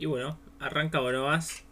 [0.00, 1.64] Y bueno, arranca más.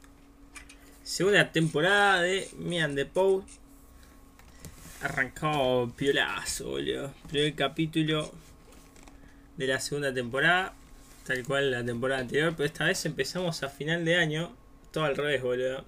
[1.05, 3.45] Segunda temporada de Me and the Pow.
[5.01, 7.15] Arrancado piolazo, boludo.
[7.29, 8.33] Primer capítulo
[9.57, 10.75] de la segunda temporada.
[11.27, 12.55] Tal cual la temporada anterior.
[12.57, 14.53] Pero esta vez empezamos a final de año.
[14.93, 15.85] Todo al revés, boludo.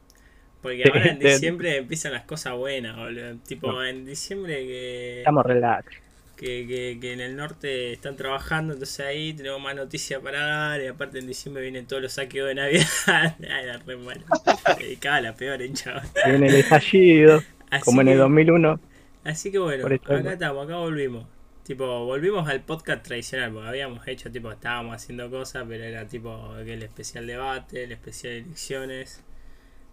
[0.63, 3.37] Porque ahora en diciembre empiezan las cosas buenas, boludo.
[3.47, 5.19] Tipo, en diciembre que.
[5.19, 10.41] Estamos relax que, que, en el norte están trabajando, entonces ahí tenemos más noticias para
[10.41, 10.81] dar.
[10.81, 12.87] Y aparte en diciembre vienen todos los saqueos de Navidad.
[13.41, 14.23] Era re malo.
[14.79, 15.75] Dedicaba la peor en
[16.27, 17.43] Viene el estallido,
[17.85, 18.81] como en el 2001.
[19.25, 21.27] Así que bueno, acá estamos, acá volvimos.
[21.69, 26.57] Tipo, volvimos al podcast tradicional, porque habíamos hecho, tipo, estábamos haciendo cosas, pero era tipo
[26.57, 29.23] el especial debate, el especial elecciones.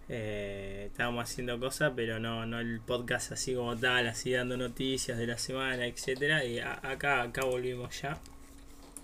[0.07, 5.17] Eh, estábamos haciendo cosas, pero no, no el podcast así como tal, así dando noticias
[5.17, 6.45] de la semana, etcétera.
[6.45, 8.21] Y acá, acá volvimos ya.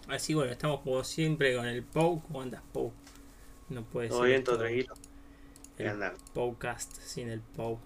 [0.07, 2.21] Así bueno, estamos como siempre con el POW.
[2.21, 2.93] ¿Cómo andas, POW?
[3.67, 4.93] No puede todo bien, todo tranquilo.
[5.77, 5.99] El
[7.01, 7.79] sin el POW.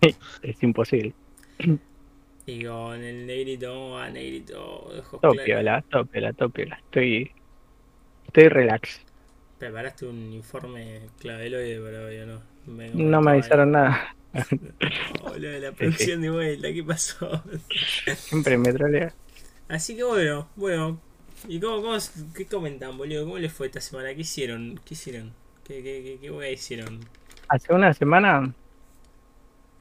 [0.42, 1.12] es imposible.
[2.48, 6.76] Y con el negrito, a negrito, Topiola, topiola, topiola.
[6.76, 7.30] Estoy.
[8.26, 9.02] Estoy relax.
[9.58, 12.40] ¿Preparaste un informe claveloide para hoy o no?
[12.94, 14.16] no me avisaron nada.
[15.24, 17.42] Hola, la producción de vuelta, ¿qué pasó?
[18.16, 19.12] Siempre me trolea.
[19.68, 20.98] Así que bueno, bueno.
[21.48, 21.98] ¿Y cómo, cómo,
[22.34, 23.24] qué comentan, boludo?
[23.24, 24.14] ¿Cómo les fue esta semana?
[24.14, 24.80] ¿Qué hicieron?
[24.86, 25.34] ¿Qué hicieron?
[25.64, 27.00] ¿Qué, qué, qué, qué hicieron?
[27.48, 28.54] Hace una semana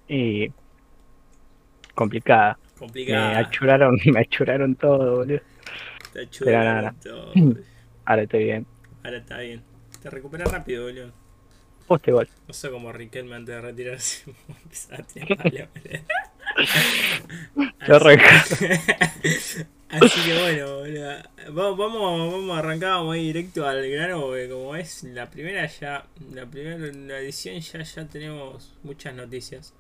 [0.10, 0.52] y
[1.98, 2.58] complicada.
[2.78, 3.30] Complicada.
[3.30, 5.42] Me achuraron, me achuraron todo, boludo.
[6.14, 7.34] Te achuraron todo.
[8.06, 8.68] Ahora estoy bien.
[9.04, 9.64] Ahora está bien.
[10.02, 11.12] Te recuperas rápido, boludo.
[11.88, 12.30] Poste gol.
[12.48, 14.32] No sé cómo Riquelme antes de retirarse
[14.64, 15.06] empezaba a
[19.90, 20.82] Así que bueno,
[21.50, 25.30] Vamos, vamos, vamos a arrancar, vamos a ir directo al grano, porque como es la
[25.30, 29.74] primera ya, la primera edición ya, ya tenemos muchas noticias.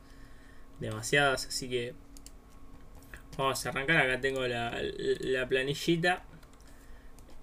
[0.80, 1.94] Demasiadas, así que
[3.38, 3.98] vamos a arrancar.
[3.98, 4.80] Acá tengo la,
[5.20, 6.24] la planillita.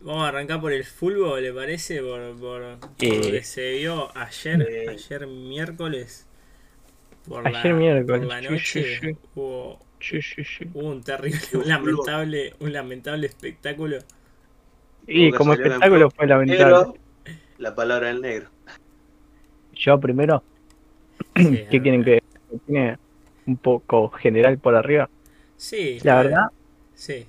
[0.00, 2.02] Vamos a arrancar por el fútbol, ¿le parece?
[2.02, 6.28] Por, por, lo que se vio ayer, ayer miércoles.
[7.26, 8.20] Por ayer la, miércoles.
[8.20, 9.78] Por la noche hubo,
[10.74, 13.98] hubo, un terrible, un lamentable, un lamentable espectáculo.
[15.06, 17.00] Y como espectáculo fue lamentable.
[17.56, 18.50] la palabra del negro.
[19.72, 20.42] Yo primero.
[21.34, 22.22] ¿Qué quieren que
[22.66, 22.98] tiene
[23.46, 25.08] un poco general por arriba?
[25.64, 25.98] Sí.
[26.02, 26.46] La verdad.
[26.92, 27.26] Sí.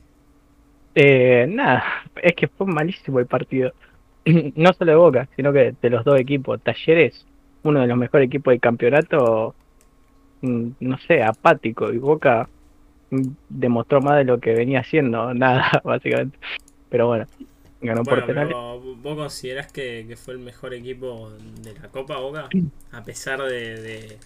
[0.93, 1.85] Eh, nada,
[2.21, 3.71] es que fue malísimo el partido.
[4.25, 6.59] no solo de Boca, sino que de los dos equipos.
[6.61, 7.25] Talleres,
[7.63, 9.55] uno de los mejores equipos del campeonato,
[10.41, 11.93] mm, no sé, apático.
[11.93, 12.49] Y Boca
[13.11, 16.37] mm, demostró más de lo que venía haciendo, nada, básicamente.
[16.89, 17.27] Pero bueno,
[17.79, 18.53] ganó por penales.
[18.53, 21.31] ¿Vos considerás que, fue el mejor equipo
[21.61, 22.49] de la Copa Boca?
[22.91, 24.19] A pesar de,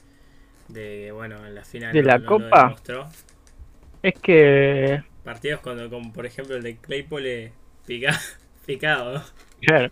[0.67, 1.93] de, bueno, en la final.
[1.93, 2.75] De la Copa.
[4.03, 7.51] Es que partidos cuando, como por ejemplo el de Claypole
[7.85, 8.19] pica,
[8.65, 9.21] picado.
[9.61, 9.89] Claro.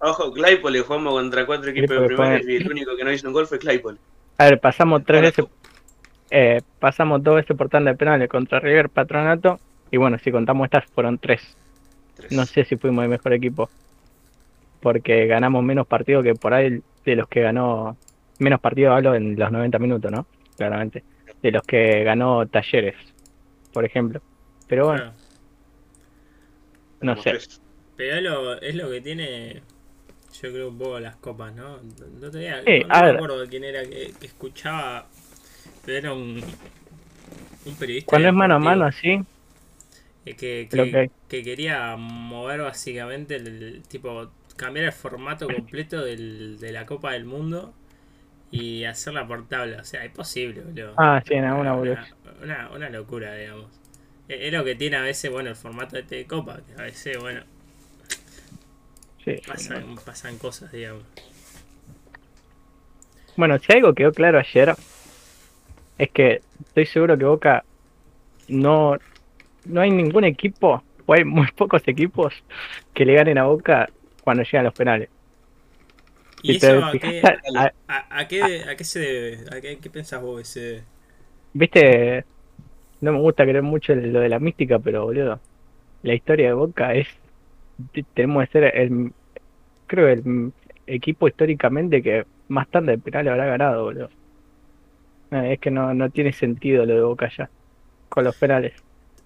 [0.00, 3.32] Ojo, Claypole jugamos contra cuatro equipos de primera y el único que no hizo un
[3.32, 3.98] gol fue Claypole.
[4.38, 5.46] A ver, pasamos tres veces,
[6.30, 9.58] eh, pasamos dos veces por tanda de penales contra River Patronato
[9.90, 11.56] y bueno, si contamos estas fueron tres.
[12.30, 13.70] No sé si fuimos el mejor equipo
[14.80, 17.96] porque ganamos menos partidos que por ahí de los que ganó
[18.38, 20.26] menos partidos hablo en los 90 minutos, ¿no?
[20.56, 21.02] Claramente.
[21.42, 22.96] De los que ganó Talleres,
[23.76, 24.22] por ejemplo.
[24.68, 25.12] Pero bueno.
[27.02, 27.38] No sé.
[27.94, 29.60] Pero es lo, que tiene,
[30.40, 31.80] yo creo, un poco las copas, ¿no?
[32.18, 35.06] No, tenía, no, me acuerdo de quién era que, escuchaba,
[35.84, 36.42] pero era un,
[37.66, 38.08] un periodista.
[38.08, 39.20] Cuando es mano a mano así.
[40.24, 46.72] Eh, que, que, que, quería mover básicamente el, tipo cambiar el formato completo del, de
[46.72, 47.74] la Copa del Mundo
[48.50, 49.76] y hacerla portable.
[49.76, 50.94] O sea, es posible, boludo.
[50.96, 51.74] Ah, sí, una,
[52.42, 53.66] una, una locura, digamos.
[54.28, 57.18] Es lo que tiene a veces, bueno, el formato este de Copa, que a veces,
[57.18, 57.42] bueno,
[59.46, 61.04] pasan, pasan cosas, digamos.
[63.36, 64.74] Bueno, si algo quedó claro ayer,
[65.98, 67.64] es que estoy seguro que Boca
[68.48, 68.96] no,
[69.64, 72.34] no hay ningún equipo, o hay muy pocos equipos
[72.94, 73.88] que le ganen a Boca
[74.22, 75.08] cuando llegan los penales.
[76.42, 77.22] ¿Y eso a qué,
[77.88, 79.56] a, qué, a qué se debe?
[79.56, 80.84] ¿A qué, qué pensás vos ese?
[81.58, 82.26] Viste,
[83.00, 85.40] no me gusta creer mucho lo de la mística, pero boludo,
[86.02, 87.08] la historia de Boca es
[88.12, 89.12] tenemos que ser el,
[89.86, 90.52] creo, el
[90.86, 94.10] equipo históricamente que más tarde de penal habrá ganado, boludo.
[95.30, 97.48] Es que no, no tiene sentido lo de Boca ya,
[98.10, 98.74] con los penales.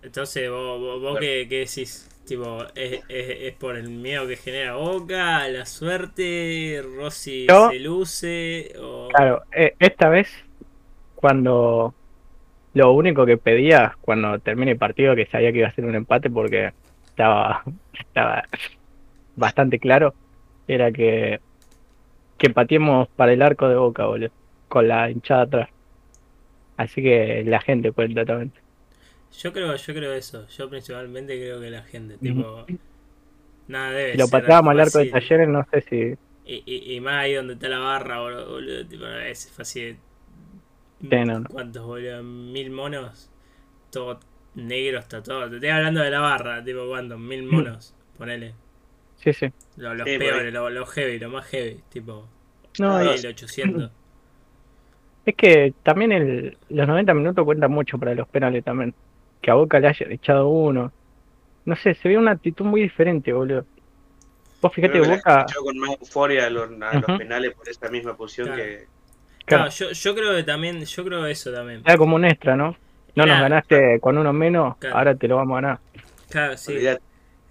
[0.00, 2.09] Entonces, ¿vos, vos, qué, decís?
[2.27, 8.73] Tipo, ¿es, es, por el miedo que genera Boca, la suerte, Rossi se luce?
[8.81, 9.09] O...
[9.09, 10.29] Claro, eh, esta vez,
[11.17, 11.93] cuando
[12.75, 15.94] lo único que pedía cuando termine el partido, que sabía que iba a ser un
[15.94, 16.72] empate porque
[17.06, 17.64] estaba,
[17.99, 18.44] estaba
[19.37, 20.14] bastante claro,
[20.69, 21.40] era que,
[22.38, 24.31] que pateemos para el arco de boca, boludo,
[24.69, 25.69] con la hinchada atrás.
[26.76, 28.52] Así que la gente cuenta también.
[29.38, 30.46] Yo creo, yo creo eso.
[30.49, 32.67] Yo principalmente creo que la gente, tipo,
[33.69, 36.14] nada debe Lo pateábamos al arco de talleres, no sé si.
[36.46, 39.99] Y, y, más ahí donde está la barra, boludo, tipo, es fácil.
[41.50, 42.23] ¿Cuántos, boludo?
[42.23, 43.31] Mil monos.
[43.91, 44.20] Todo
[44.55, 45.49] negro hasta todo.
[45.49, 47.19] Te estoy hablando de la barra, tipo, ¿cuántos?
[47.19, 47.55] Mil mm.
[47.55, 48.55] monos, ponele.
[49.17, 49.52] Sí, sí.
[49.76, 52.26] Los, peores, los, heavy, lo más heavy, tipo.
[52.79, 53.91] No, el 800.
[55.26, 58.94] Es que también el, los 90 minutos cuentan mucho para los penales también.
[59.43, 60.93] Que a Boca le haya echado uno.
[61.67, 63.67] No sé, se ve una actitud muy diferente, boludo.
[64.62, 65.44] Vos fíjate, Boca.
[65.62, 66.70] con más euforia a los,
[67.19, 68.87] penales por esta misma posición que.
[69.44, 71.82] Claro, yo, yo creo que también, yo creo eso también.
[71.84, 72.76] Era como un extra, ¿no?
[73.16, 75.78] No nos ganaste con uno menos, ahora te lo vamos a ganar.
[76.28, 76.76] Claro, sí.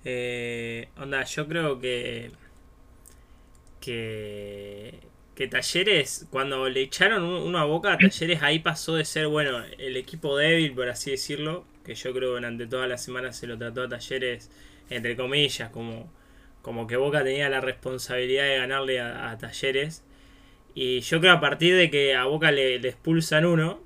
[0.06, 2.32] Eh, onda, yo creo que.
[3.82, 5.00] Que.
[5.36, 9.96] Que Talleres, cuando le echaron uno a boca, Talleres ahí pasó de ser, bueno, el
[9.96, 11.66] equipo débil, por así decirlo.
[11.86, 14.52] Que yo creo que durante toda la semana se lo trató a Talleres,
[14.90, 16.12] entre comillas, como,
[16.62, 20.04] como que Boca tenía la responsabilidad de ganarle a, Talleres.
[20.74, 23.82] Y yo creo a partir de que a Boca le, expulsan uno,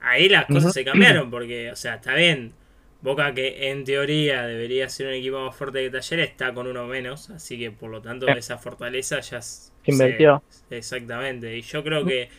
[0.00, 2.52] ahí las cosas se cambiaron, porque, o sea, está bien
[3.04, 6.86] Boca que en teoría debería ser un equipo más fuerte que Talleres está con uno
[6.86, 10.42] menos, así que por lo tanto esa fortaleza ya se invirtió.
[10.70, 12.30] exactamente, y yo creo que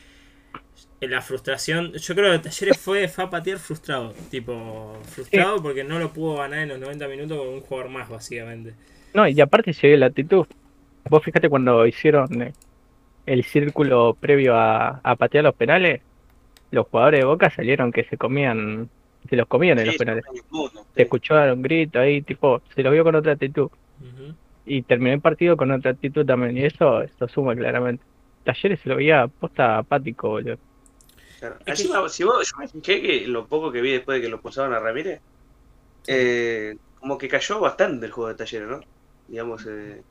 [1.02, 6.00] la frustración, yo creo que Talleres fue, fue a patear frustrado, tipo frustrado porque no
[6.00, 8.74] lo pudo ganar en los 90 minutos con un jugador más básicamente.
[9.14, 10.48] No, y aparte se ve la actitud.
[11.08, 12.54] Vos fíjate cuando hicieron eh,
[13.26, 16.02] el círculo previo a, a patear los penales,
[16.72, 18.90] los jugadores de Boca salieron que se comían
[19.30, 20.24] se los comían en los penales.
[20.96, 23.70] Se escucharon gritos ahí, tipo, se los vio con otra actitud.
[24.66, 28.04] Y terminó el partido con otra actitud también, y eso, eso suma claramente.
[28.44, 30.58] Talleres se lo veía posta apático, boludo.
[31.76, 34.74] si vos, yo me fijé que lo poco que vi después de que lo posaban
[34.74, 35.22] a Ramírez,
[36.08, 38.80] eh, como que cayó bastante el juego de Talleres, ¿no?
[39.28, 40.02] Digamos, eh,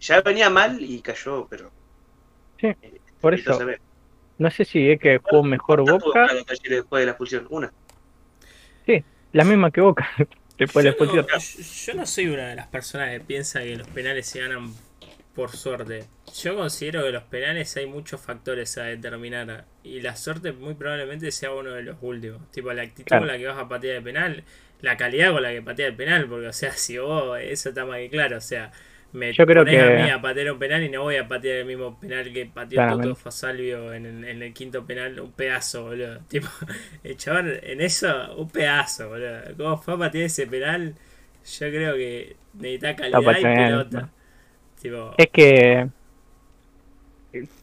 [0.00, 1.70] ya venía mal y cayó, pero.
[2.62, 3.58] Sí, eh, por eso.
[4.38, 6.28] No sé si es que jugó mejor Boca.
[6.68, 7.46] después de la expulsión?
[7.50, 7.72] Una.
[8.86, 10.08] Sí, la misma que Boca.
[10.58, 14.26] Después yo, no, yo no soy una de las personas que piensa que los penales
[14.26, 14.72] se ganan
[15.34, 16.04] por suerte.
[16.40, 21.32] Yo considero que los penales hay muchos factores a determinar y la suerte muy probablemente
[21.32, 22.48] sea uno de los últimos.
[22.52, 24.44] Tipo la actitud con la que vas a patear el penal,
[24.82, 27.84] la calidad con la que patea el penal, porque o sea, si vos, eso está
[27.84, 28.70] más que claro, o sea,
[29.12, 29.80] me yo creo que...
[29.80, 32.46] a mí a patear un penal y no voy a patear el mismo penal que
[32.46, 36.20] pateó Toto Fasalvio en, en, el quinto penal, un pedazo, boludo.
[36.28, 36.48] Tipo,
[37.04, 39.40] el chabón en eso, un pedazo, boludo.
[39.56, 40.94] ¿Cómo fue a patear ese penal?
[41.44, 44.10] Yo creo que necesita calidad y pelota.
[45.16, 45.88] Es que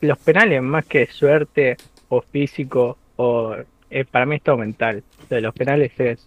[0.02, 3.56] los penales, más que suerte o físico, o
[3.90, 5.04] eh, para mí es todo mental.
[5.30, 6.26] de los penales es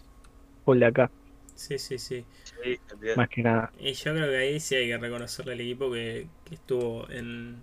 [0.65, 1.11] full de acá.
[1.55, 2.25] Sí, sí, sí.
[3.17, 3.73] Más que nada.
[3.79, 7.57] Y yo creo que ahí sí hay que reconocerle al equipo que, estuvo en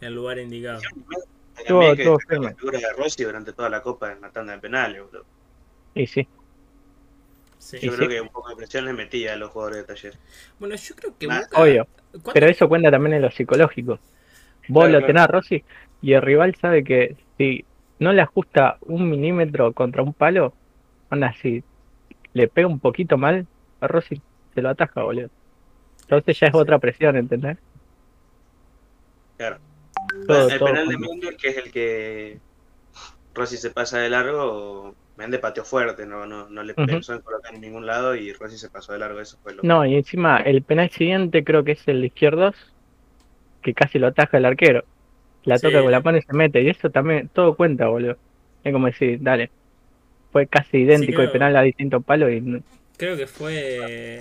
[0.00, 0.80] el lugar indicado.
[1.58, 2.54] Estuvo todo firme.
[2.54, 5.24] figura de Rossi durante toda la copa en la tanda de penales, bro.
[5.94, 6.26] Y sí.
[7.80, 10.14] Yo creo que un poco de presión le metía a los jugadores de taller.
[10.58, 11.86] Bueno, yo creo que Obvio.
[12.32, 13.98] Pero eso cuenta también en lo psicológico.
[14.68, 15.64] Vos lo tenés a Rossi
[16.00, 17.64] y el rival sabe que si
[17.98, 20.54] no le ajusta un milímetro contra un palo,
[21.10, 21.62] anda así,
[22.32, 23.46] le pega un poquito mal,
[23.80, 24.20] a Rossi
[24.54, 25.30] se lo ataja, boludo.
[26.02, 27.58] Entonces ya es otra presión, ¿entendés?
[29.36, 29.58] Claro.
[30.28, 32.38] el penal de Méndez, que es el que
[33.34, 37.54] Rossi se pasa de largo, Méndez pateó fuerte, no, no, no le pensó en colocar
[37.54, 40.38] en ningún lado y Rossi se pasó de largo, eso fue lo No, y encima
[40.38, 42.56] el penal siguiente creo que es el de izquierdos,
[43.62, 44.84] que casi lo ataja el arquero.
[45.44, 48.16] La toca con la mano y se mete, y eso también, todo cuenta, boludo.
[48.64, 49.50] Es como decir, dale,
[50.32, 52.62] fue casi idéntico el penal a distintos palos y
[52.98, 54.20] Creo que fue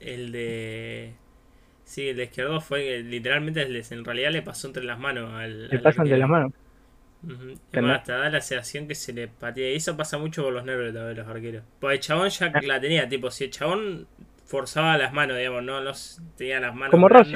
[0.00, 1.14] el de.
[1.84, 5.68] Sí, el de izquierdo fue literalmente en realidad le pasó entre las manos al.
[5.68, 6.52] Le pasó entre las manos.
[7.72, 9.70] hasta da la sensación que se le patea.
[9.70, 11.64] Y eso pasa mucho por los nervios de los arqueros.
[11.80, 14.06] Pues el chabón ya la tenía, tipo, si el chabón
[14.44, 16.90] forzaba las manos, digamos, no los tenía las manos.
[16.90, 17.34] Como Rossi.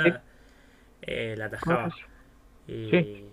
[1.03, 1.95] Eh, la atajaba.
[2.67, 3.25] Y, Sí.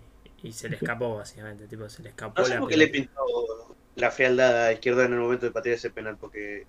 [0.43, 1.67] y se le escapó, básicamente.
[1.67, 5.05] Tipo, se le escapó No sé la por qué le pintó la fealdad a izquierda
[5.05, 6.65] en el momento de patear ese penal, porque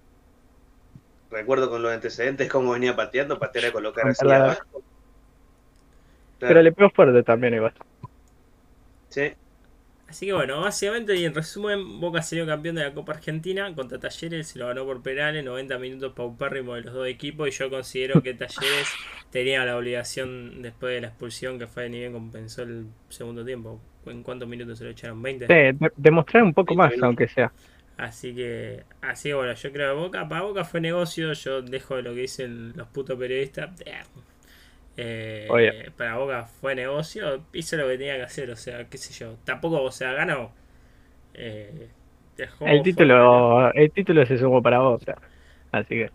[1.30, 4.82] recuerdo con los antecedentes cómo venía pateando, patear a colocar así Contra la- abajo.
[6.38, 7.72] Claro, Pero le pegó fuerte también igual.
[9.08, 9.32] sí.
[10.08, 14.00] Así que bueno, básicamente y en resumen, Boca salió campeón de la Copa Argentina contra
[14.00, 17.70] Talleres, se lo ganó por penales, 90 minutos paupérrimo de los dos equipos y yo
[17.70, 22.62] considero que Talleres tenía la obligación después de la expulsión que fue ni bien compensó
[22.64, 23.80] el segundo tiempo.
[24.06, 25.22] ¿En cuántos minutos se lo echaron?
[25.22, 25.46] ¿20?
[25.48, 27.52] Sí, de- demostrar un poco Sí, más, aunque sea.
[28.00, 31.96] Así que, así que bueno, yo creo que Boca, para Boca fue negocio, yo dejo
[31.96, 33.70] de lo que dicen los putos periodistas.
[34.96, 35.92] Eh, Oye.
[35.96, 39.36] para Boca fue negocio, hizo lo que tenía que hacer, o sea, qué sé yo.
[39.44, 40.52] Tampoco, o sea, ganó.
[41.34, 41.88] Eh,
[42.36, 45.18] dejó El título, el título se sumó para sea,
[45.72, 46.10] Así que.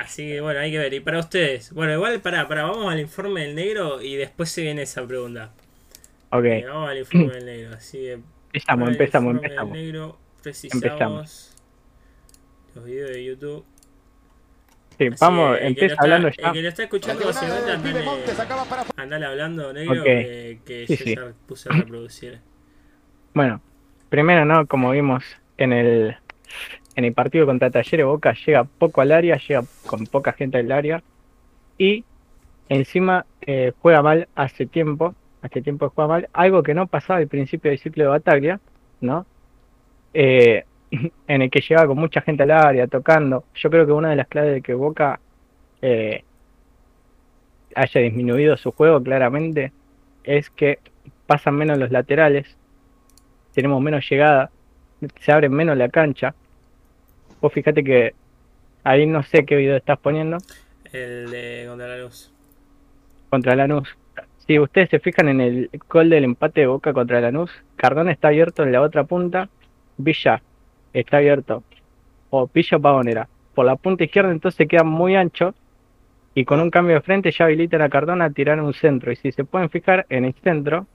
[0.00, 0.94] Así que bueno, hay que ver.
[0.94, 4.62] Y para ustedes, bueno, igual para, para, vamos al informe del negro y después se
[4.62, 5.52] viene esa pregunta.
[6.30, 8.20] Ok, Eh, vamos al informe del negro, así que
[8.52, 9.72] empezamos, empezamos, del empezamos.
[9.72, 11.54] negro precisamos Empezamos.
[12.74, 13.64] los videos de YouTube.
[14.98, 16.52] Sí, Así vamos, que empieza lo está- hablando El ya.
[16.52, 18.04] que lo está escuchando, básicamente, andale,
[18.96, 20.04] andale hablando, negro, Ok.
[20.04, 21.16] que, que Sí, yo sí.
[21.16, 22.38] ya puse a reproducir.
[23.34, 23.60] Bueno,
[24.10, 24.66] primero, ¿no?
[24.66, 25.24] Como vimos
[25.56, 26.16] en el,
[26.94, 30.70] en el partido contra Talleres, Boca llega poco al área, llega con poca gente al
[30.70, 31.02] área.
[31.78, 32.04] Y
[32.68, 37.26] encima eh, juega mal hace tiempo, hace tiempo juega mal, algo que no pasaba al
[37.28, 38.60] principio del ciclo de Bataglia,
[39.00, 39.26] ¿no?
[40.14, 40.64] Eh,
[41.26, 43.44] en el que llegaba con mucha gente al área, tocando.
[43.54, 45.20] Yo creo que una de las claves de que Boca
[45.80, 46.24] eh,
[47.74, 49.72] haya disminuido su juego claramente
[50.24, 50.78] es que
[51.26, 52.56] pasan menos los laterales,
[53.54, 54.50] tenemos menos llegada,
[55.20, 56.34] se abre menos la cancha.
[57.40, 58.14] Vos fíjate que
[58.84, 60.38] ahí no sé qué video estás poniendo
[60.92, 62.32] El de contra la luz.
[63.30, 63.88] contra Lanús.
[64.46, 68.28] Si ustedes se fijan en el gol del empate de Boca contra Lanús, Cardona está
[68.28, 69.48] abierto en la otra punta,
[69.96, 70.42] Villa
[70.92, 71.62] está abierto,
[72.30, 73.28] o Villa Pavonera.
[73.54, 75.54] Por la punta izquierda entonces queda muy ancho
[76.34, 79.12] y con un cambio de frente ya habilitan a Cardona a tirar un centro.
[79.12, 80.86] Y si se pueden fijar en el centro,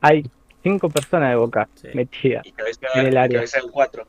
[0.00, 0.24] hay
[0.62, 1.88] cinco personas de Boca Sí.
[1.94, 2.44] metidas.
[2.46, 2.54] Y
[2.98, 3.38] En el área.
[3.38, 4.04] cabecea el 4.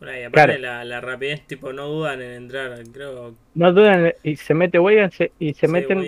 [0.00, 0.60] Bueno, y aparte Claro.
[0.62, 3.34] la, la rapidez, tipo, no dudan en entrar, creo.
[3.54, 6.02] No dudan y se mete Weigand se- y se sí, meten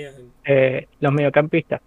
[0.46, 1.82] eh, los mediocampistas.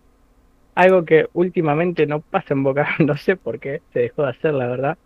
[0.75, 4.53] Algo que últimamente no pasa en Boca, no sé por qué se dejó de hacer,
[4.53, 4.97] la verdad.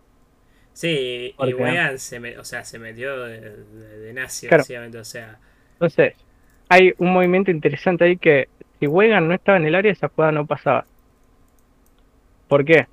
[0.79, 4.61] Sí, y Wegan se, me- o sea, se metió de, de, de nazi, Claro.
[4.61, 5.37] básicamente, o sea.
[5.73, 6.13] Entonces,
[6.69, 8.47] hay un movimiento interesante ahí que
[8.79, 10.85] si Weigand no estaba en el área, esa jugada no pasaba.
[12.47, 12.87] ¿Por qué?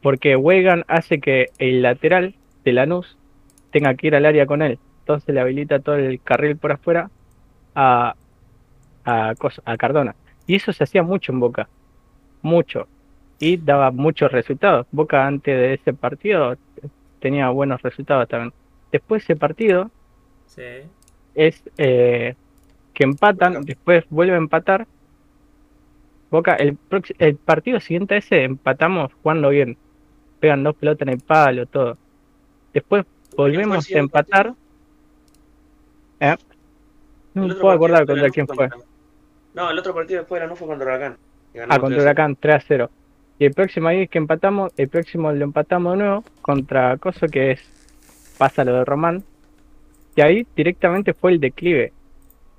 [0.00, 3.16] Porque Weigand hace que el lateral de Lanús
[3.72, 4.78] tenga que ir al área con él.
[5.00, 7.10] Entonces le habilita todo el carril por afuera
[7.74, 8.14] a,
[9.04, 10.14] a, a Cardona.
[10.46, 11.68] Y eso se hacía mucho en Boca.
[12.42, 12.86] Mucho.
[13.38, 14.86] Y daba muchos resultados.
[14.92, 16.56] Boca antes de ese partido
[17.20, 18.52] tenía buenos resultados también.
[18.92, 19.90] Después de ese partido,
[20.46, 20.62] Sí.
[21.34, 22.34] es eh,
[22.94, 23.64] que empatan, Boca.
[23.66, 24.86] después vuelve a empatar.
[26.30, 26.78] Boca, el,
[27.18, 29.76] el partido siguiente a ese empatamos jugando bien.
[30.40, 31.96] Pegan dos pelotas en el palo, todo.
[32.72, 33.04] Después
[33.36, 34.54] volvemos a empatar.
[36.20, 36.36] ¿Eh?
[37.34, 38.56] No me puedo acordar contra quién fue.
[38.68, 38.78] contra-
[39.54, 41.16] No, el otro partido después de no fue contra Huracán.
[41.68, 42.02] Ah, contra 3-0.
[42.02, 42.90] Huracán 3 a 0.
[43.42, 47.26] Y el próximo ahí es que empatamos, el próximo lo empatamos de nuevo contra Coso
[47.26, 49.24] que es pasa lo de Román.
[50.14, 51.92] Y ahí directamente fue el declive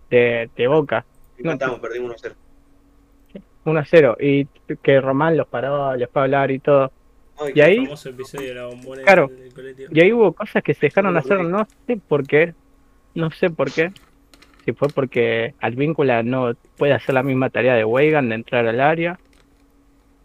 [0.10, 1.06] de, de Boca.
[1.38, 2.34] Empatamos, perdimos 1-0.
[3.64, 4.46] 1 a 0 y
[4.82, 6.92] que Román los paró, les fue a hablar y todo.
[7.40, 8.70] Ay, Y ahí, de la
[9.06, 9.32] Claro.
[9.90, 12.56] y ahí hubo cosas que se dejaron hacer, no sé por qué,
[13.16, 13.94] no sé por qué.
[14.66, 18.82] Si fue porque Alvíncula no puede hacer la misma tarea de Weigand de entrar al
[18.82, 19.18] área,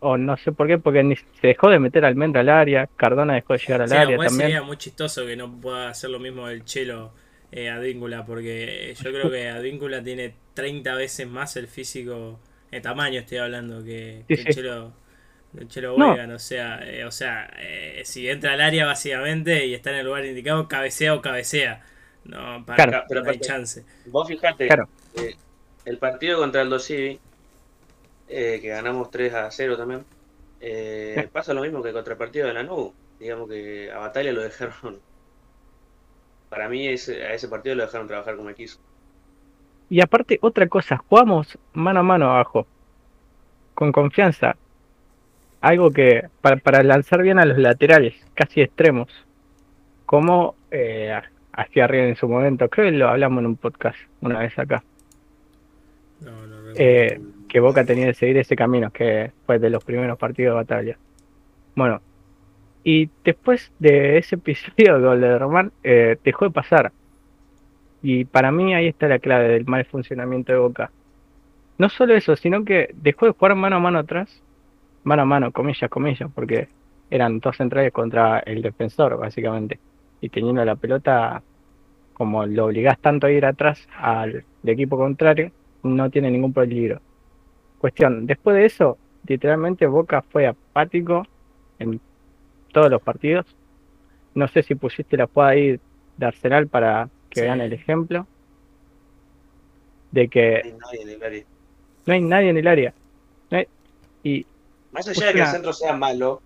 [0.01, 3.35] o no sé por qué, porque ni se dejó de meter Almendra al área, Cardona
[3.35, 4.31] dejó de llegar al Sí, área también.
[4.41, 7.13] sería muy chistoso que no pueda hacer lo mismo el Chelo
[7.51, 12.39] eh, Advíncula, porque yo creo que Advíncula tiene 30 veces más el físico,
[12.71, 14.53] de tamaño estoy hablando, que, Sí, que el sí.
[14.55, 14.93] Chelo.
[15.59, 16.11] El Chelo No.
[16.11, 19.97] Weigand, o sea, eh, o sea eh, si entra al área básicamente y está en
[19.97, 21.83] el lugar indicado, cabecea o cabecea.
[22.25, 23.05] No, para Claro.
[23.09, 23.85] Pero no hay aparte- chance.
[24.07, 24.89] Vos fijate, Claro.
[25.17, 25.35] eh,
[25.87, 27.19] el partido contra el Dosivi,
[28.29, 30.05] eh, que ganamos 3 a 0 también,
[30.61, 32.93] eh, pasa lo mismo que contra el partido de la NU.
[33.19, 34.99] Digamos que a Batalla lo dejaron.
[36.49, 38.79] Para mí, ese, a ese partido lo dejaron trabajar como quiso.
[39.91, 42.67] Y aparte, otra cosa, jugamos mano a mano abajo,
[43.75, 44.57] con confianza.
[45.61, 49.09] Algo que, para, para lanzar bien a los laterales, casi extremos,
[50.07, 52.69] como eh, a, hacía River en su momento.
[52.69, 54.85] Creo que lo hablamos en un podcast una vez acá.
[56.21, 56.77] No, no recuerdo.
[56.79, 60.57] Eh, que Boca tenía que seguir ese camino, que fue de los primeros partidos de
[60.57, 60.99] batalla.
[61.75, 62.01] Bueno,
[62.85, 66.93] y después de ese episodio gol de Román, eh, dejó de pasar.
[68.03, 70.91] Y para mí ahí está la clave del mal funcionamiento de Boca.
[71.79, 74.43] No solo eso, sino que dejó de jugar mano a mano atrás,
[75.05, 76.69] mano a mano, comillas, comillas, porque
[77.11, 79.79] eran dos centrales contra el defensor, básicamente.
[80.21, 81.43] Y teniendo la pelota,
[82.15, 85.53] como lo obligás tanto a ir atrás al equipo contrario,
[85.83, 87.01] no tiene ningún peligro.
[87.79, 91.27] Cuestión, después de eso, literalmente Boca fue apático
[91.79, 92.01] en
[92.73, 93.47] todos los partidos.
[94.35, 95.81] No sé si pusiste la jugada ahí
[96.17, 97.47] de Arsenal para que Sí.
[97.47, 98.27] vean el ejemplo.
[100.11, 101.45] De que No hay nadie en el área.
[102.07, 102.95] no hay nadie en el área.
[103.51, 103.69] No hay-
[104.23, 104.47] y
[104.93, 106.41] Más allá de que el centro sea malo,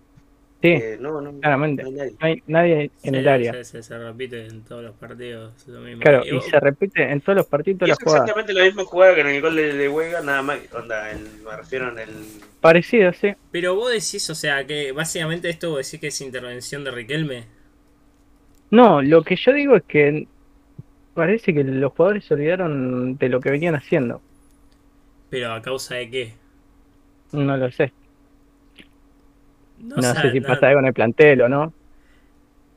[0.63, 1.83] sí, eh, no, no, claramente.
[1.83, 2.15] no hay nadie.
[2.19, 3.53] no hay nadie en Sí, el área.
[3.53, 5.53] sí, sí, se repite en todos los partidos.
[5.67, 6.01] Lo mismo.
[6.01, 8.85] Claro, y vos- se repite en todos los partidos Y la es exactamente la misma
[8.85, 10.59] jugada que en el gol de, de Huega, nada más.
[10.73, 11.05] Onda,
[11.43, 12.09] me refiero en el.
[12.61, 13.33] Parecido, sí.
[13.51, 17.45] Pero vos decís, o sea, que básicamente esto vos decís que es intervención de Riquelme.
[18.71, 20.27] No, lo que yo digo es que
[21.13, 24.21] parece que los jugadores se olvidaron de lo que venían haciendo.
[25.29, 26.33] Pero a causa de qué?
[27.33, 27.91] No lo sé.
[29.83, 31.73] No, No sé si no- pasa algo en el plantel o no.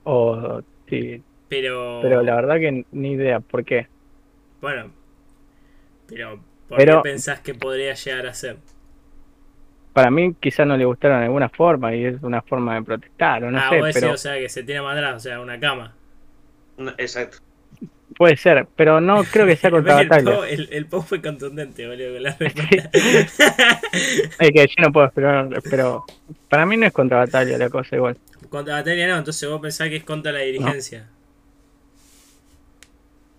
[0.05, 1.23] O sí.
[1.49, 3.41] Pero, Pero la verdad que ni idea.
[3.41, 3.87] ¿Por qué?
[4.61, 4.91] Bueno,
[6.09, 8.57] pero ¿por Pero- qué pensás que podría llegar a ser?
[9.93, 13.45] Para mí quizás no le gustaron de alguna forma y es una forma de protestar
[13.45, 15.21] o no ah, sé, vos decís, pero o sea, que se tira más atrás, o
[15.21, 15.95] sea, una cama.
[16.77, 17.39] no, exacto.
[18.17, 18.67] Puede ser.
[18.77, 20.31] Pero no creo que sea contra el, Batalla.
[20.37, 22.91] Pau, el, el Pau fue contundente, boludo, con la respuesta.
[24.39, 26.05] Es que yo no puedo esperar, pero
[26.49, 28.17] para mí no es contra Batalla la cosa igual.
[28.49, 31.09] contra Batalla no, entonces vos pensás que es contra la dirigencia.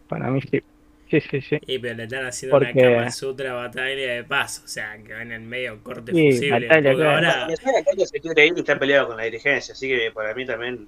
[0.07, 0.61] Para mí sí.
[1.09, 1.57] Sí, sí, sí.
[1.65, 5.13] Y pero le están haciendo Porque- una Kama Sutra batalla de paso, o sea, que
[5.13, 6.67] van en medio corte Sí, fusible.
[6.67, 7.11] Batalla, claro.
[7.11, 10.11] ahora, Me suena que se quiere ir y está peleado con la dirigencia, así que
[10.13, 10.87] para mí también.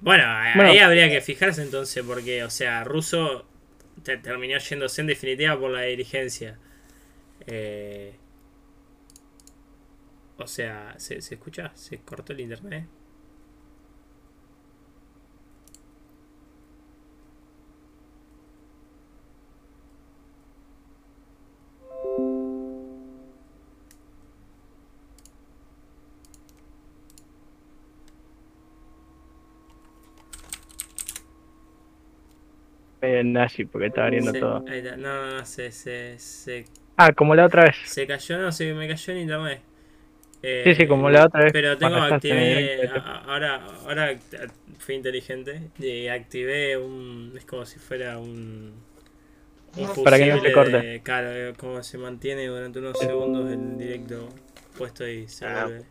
[0.00, 0.24] Bueno,
[0.70, 3.46] ahí habría que fijarse entonces, porque, o sea, Russo
[4.02, 6.58] te- terminó yéndose en definitiva por la dirigencia.
[7.46, 8.14] Eh,
[10.38, 11.72] o sea, ¿se, ¿se escucha?
[11.74, 12.86] ¿Se cortó el internet?
[33.24, 34.64] Nazi, porque estaba abriendo Se- todo.
[34.68, 34.96] ahí está.
[34.96, 36.64] No, no, no, se, se, se,
[36.96, 37.76] Ah, como la otra vez.
[37.84, 39.60] se cayó, no, se me cayó en internet.
[40.42, 42.88] Eh, Sí, sí, como la otra vez Pero tengo, activé,
[43.26, 44.14] ahora, ahora
[44.78, 48.72] fui inteligente y activé un, es como si fuera un,
[49.76, 50.80] un Para que no se corte.
[50.80, 54.28] de- claro, como se mantiene durante unos segundos el directo
[54.76, 55.64] puesto y se Ah.
[55.64, 55.84] vuelve.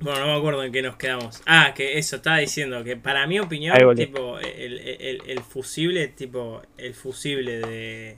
[0.00, 1.42] Bueno, no me acuerdo en qué nos quedamos.
[1.46, 6.62] Ah, que eso, estaba diciendo que para mi opinión, tipo, el, el, el fusible, tipo,
[6.78, 8.16] el fusible de,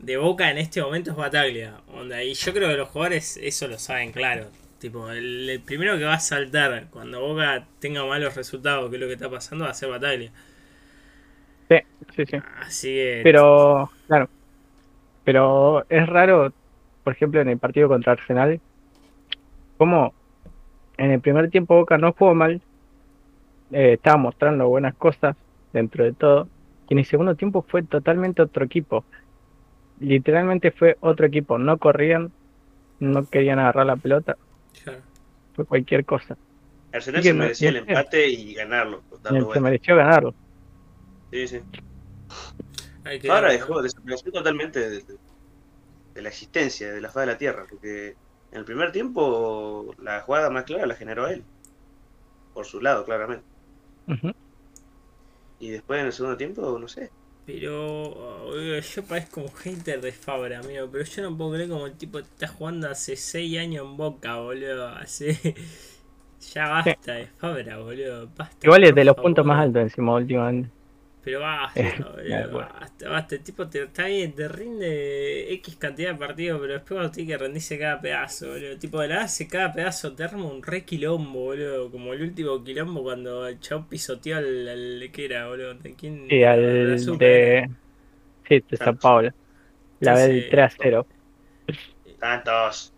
[0.00, 1.82] de Boca en este momento es Bataglia.
[1.94, 4.48] Onda, y yo creo que los jugadores eso lo saben claro.
[4.80, 9.00] Tipo, el, el primero que va a saltar cuando Boca tenga malos resultados, que es
[9.00, 10.32] lo que está pasando, va a ser Bataglia.
[11.68, 11.76] Sí,
[12.16, 12.36] sí, sí.
[12.60, 13.20] Así que.
[13.22, 14.28] Pero, claro.
[15.22, 16.52] Pero es raro,
[17.04, 18.60] por ejemplo, en el partido contra Arsenal,
[19.78, 20.12] como
[21.00, 22.60] en el primer tiempo Boca no jugó mal,
[23.72, 25.36] eh, estaba mostrando buenas cosas
[25.72, 26.48] dentro de todo,
[26.88, 29.04] y en el segundo tiempo fue totalmente otro equipo.
[29.98, 32.32] Literalmente fue otro equipo, no corrían,
[33.00, 34.36] no querían agarrar la pelota,
[34.84, 35.00] Claro.
[35.54, 36.36] fue cualquier cosa.
[36.92, 39.02] Arsenal se merecía el no empate y ganarlo.
[39.22, 40.34] dando Se mereció ganarlo.
[41.30, 41.60] Sí, sí.
[43.30, 45.16] Ahora dejó, desapareció totalmente de, de-
[46.14, 48.14] de la existencia, de la faz de la tierra, porque
[48.52, 51.44] en el primer tiempo la jugada más clara la generó él,
[52.52, 53.44] por su lado, claramente.
[55.60, 57.12] Y después en el segundo tiempo, no sé.
[57.44, 60.88] Pero eh, yo parezco un hater de Fabra, amigo.
[60.90, 64.36] Pero yo no puedo creer como el tipo está jugando hace 6 años en Boca,
[64.36, 64.88] boludo.
[64.88, 65.54] Hace...
[66.54, 68.28] Ya basta de Fabra, boludo.
[68.36, 69.22] Basta, Igual es de los favor.
[69.22, 70.70] puntos más altos encima últimamente.
[71.22, 72.46] Pero basta, Eh.
[72.50, 73.34] Basta, basta.
[73.36, 77.28] El tipo te, está bien, te rinde X cantidad de partidos, pero después cuando tiene
[77.32, 78.78] que rendirse cada pedazo, boludo.
[78.78, 81.90] Tipo de la hace cada pedazo te arma un re quilombo, boludo.
[81.90, 85.74] Como el último quilombo cuando el chavo pisoteó al, al que era, boludo.
[85.74, 86.16] ¿De quién?
[86.28, 86.60] Sí, al
[87.18, 87.70] de.
[88.48, 89.30] Sí, de San Pablo.
[90.00, 90.48] La Sí, del sí.
[90.48, 91.08] 3 a 0.
[92.18, 92.92] Tantos.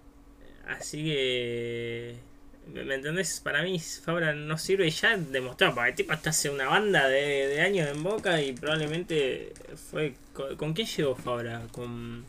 [0.66, 2.24] Así que.
[2.72, 3.40] ¿Me entendés?
[3.40, 7.08] Para mí Fabra no sirve y ya demostró, porque el tipo está hace una banda
[7.08, 9.52] de, de años en Boca y probablemente
[9.90, 10.14] fue...
[10.32, 11.62] ¿Con, ¿con quién llegó Fabra?
[11.70, 12.24] Con...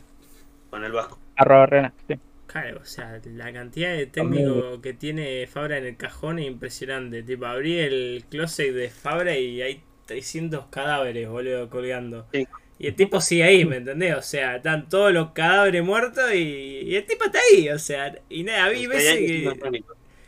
[0.70, 1.18] Con el Vasco.
[1.36, 2.18] Arroba Rena, sí.
[2.46, 7.22] Claro, o sea, la cantidad de técnico que tiene Fabra en el cajón es impresionante.
[7.22, 12.26] Tipo, abrí el closet de Fabra y hay 300 cadáveres, boludo, colgando.
[12.32, 12.46] Sí.
[12.78, 14.14] Y el tipo sigue ahí, ¿me entendés?
[14.16, 18.14] O sea, están todos los cadáveres muertos y, y el tipo está ahí, o sea,
[18.28, 19.84] y nada, vi veces que...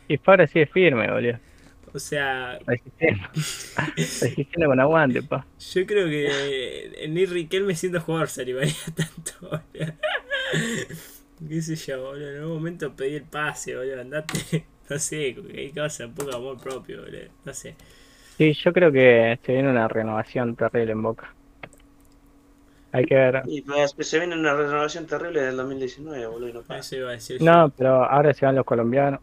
[0.07, 1.39] Y Fabra sigue firme, boludo.
[1.93, 3.27] O sea, Resistiendo.
[4.21, 5.45] Resistiendo con aguante, pa.
[5.59, 9.93] yo creo que ni Riquelme siendo jugador se animaría tanto, boludo.
[11.47, 15.71] Qué sé yo, boludo, en algún momento pedí el pase, boludo, andate, no sé, hay
[15.71, 17.75] cosa, un poco amor propio, boludo, no sé.
[18.37, 21.33] Sí, yo creo que se viene una renovación terrible en Boca.
[22.91, 23.43] Hay que ver.
[23.45, 26.79] Y pues, se viene una renovación terrible del 2019, boludo, y no pasa.
[26.79, 29.19] Eso iba a decir No, pero ahora se van los colombianos.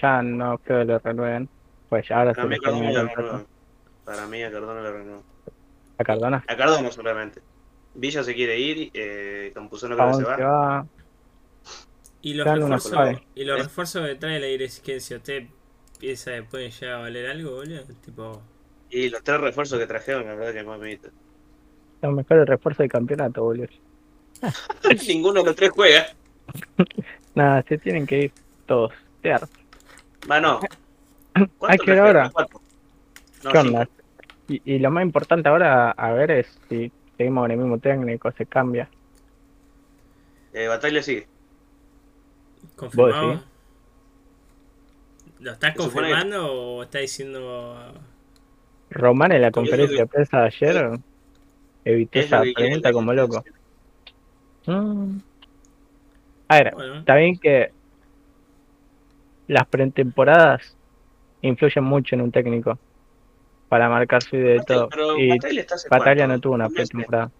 [0.00, 1.50] Ya no creo que lo renueven.
[1.88, 3.12] Pues ahora Para se mí le a Cardona termina le el contrato.
[3.12, 3.48] renueva.
[4.04, 5.22] Para mí a Cardona le renueva.
[5.98, 6.48] a Cardona.
[6.48, 7.42] A Cardona solamente.
[7.94, 10.36] Villa se quiere ir, eh, Campuzano creo que se se va.
[10.44, 10.88] va.
[12.20, 15.48] Y los refuerzos, y los refuerzos que trae la dirigencia, ¿usted
[15.98, 17.84] piensa que pueden llegar a valer algo, boludo?
[18.04, 18.42] Tipo,
[18.90, 21.10] Y los tres refuerzos que trajeron, la verdad que más me gusta.
[22.02, 23.68] Los mejores refuerzos del campeonato, boludo.
[25.08, 26.06] Ninguno de los tres juega.
[27.34, 28.32] Nada, se tienen que ir
[28.66, 28.92] todos.
[29.22, 29.48] Claro.
[30.30, 30.60] Va, no.
[31.34, 32.30] Hay ¿Cuántos que ver ahora.
[33.44, 33.88] No, ¿Qué onda?
[34.48, 38.32] Y, y lo más importante ahora a ver es si seguimos con el mismo técnico,
[38.32, 38.88] se cambia.
[40.52, 41.26] Eh, Bataglia sigue.
[42.76, 43.26] ¿confirmado?
[43.26, 43.44] ¿Vos
[45.40, 47.94] ¿Lo estás confirmando o estás diciendo.?
[48.90, 50.98] Román en la conferencia de prensa de ayer
[51.84, 53.44] evitó Es esa pregunta como loco.
[54.66, 55.18] Mm.
[56.48, 57.72] A ver, Bueno, está bien que
[59.48, 60.76] las pretemporadas
[61.42, 62.78] influyen mucho en un técnico
[63.68, 64.88] para marcar su idea de todo.
[64.88, 66.26] Pero Y cuánto?
[66.28, 66.90] no tuvo una Dos meses.
[66.90, 67.30] pretemporada.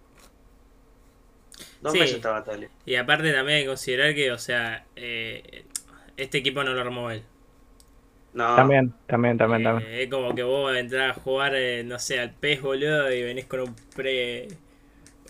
[1.81, 1.99] Dos Sí.
[1.99, 2.69] meses está Bataglia.
[2.85, 5.65] y aparte también hay que considerar que, o sea, eh,
[6.17, 7.23] este equipo no lo armó él.
[8.33, 8.55] No.
[8.55, 9.91] También, también, también, Eh, también.
[9.93, 13.45] Es como que vos entrar a jugar, eh, no sé, al PES, boludo, y venís
[13.45, 14.47] con un pre.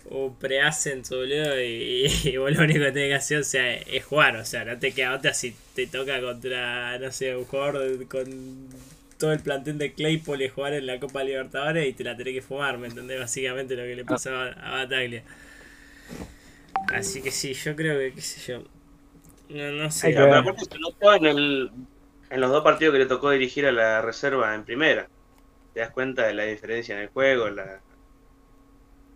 [0.06, 4.04] Un pre-ascent, boludo, y, y vos lo único que tenés que hacer, o sea, es
[4.04, 8.06] jugar, o sea, no te queda otra si te toca contra, no sé, un jugador
[8.08, 8.68] con
[9.18, 12.34] todo el plantel de Claypool y jugar en la Copa Libertadores y te la tenés
[12.34, 13.20] que fumar, ¿me entendés?
[13.20, 15.22] Básicamente lo que le pasaba a Bataglia.
[16.92, 18.64] Así que sí, yo creo que, qué sé yo.
[19.50, 20.08] No, no sé.
[20.08, 21.70] Pero aparte se notó en, el,
[22.30, 25.08] en los dos partidos que le tocó dirigir a la reserva en primera.
[25.74, 27.80] Te das cuenta de la diferencia en el juego, la,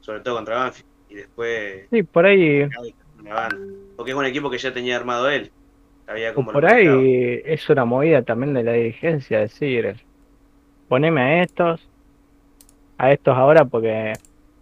[0.04, 0.86] sobre todo contra Banfield.
[1.08, 2.68] Y después Sí, por ahí.
[3.96, 5.50] Porque es un equipo que ya tenía armado él.
[6.04, 9.96] Sabía cómo por ahí es una movida también de la dirigencia, decir,
[10.86, 11.88] poneme a estos,
[12.98, 14.12] a estos ahora porque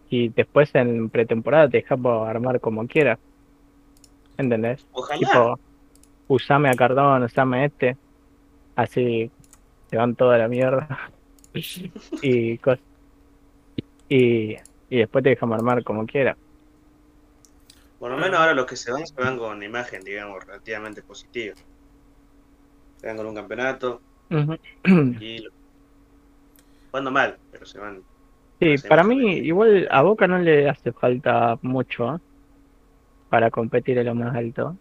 [0.08, 3.18] y después en pretemporada te dejas armar como quieras.
[4.36, 4.86] ¿Entendés?
[4.92, 5.18] Ojalá.
[5.18, 5.58] Tipo,
[6.28, 7.96] usame a Cardón, usame a este.
[8.76, 9.30] Así
[9.90, 11.10] se van toda la mierda.
[12.22, 12.60] y,
[14.08, 14.56] y,
[14.92, 16.38] y después te dejamos armar como quiera.
[17.96, 21.54] Por lo menos ahora los que se van, se van con imagen, digamos, relativamente positiva.
[22.96, 24.02] Se van con un campeonato
[25.18, 25.50] y lo-
[26.90, 28.04] jugando mal, pero se van.
[28.60, 32.18] Sí, para mí igual a Boca no le hace falta mucho ¿eh?
[33.28, 34.78] para competir en lo más alto.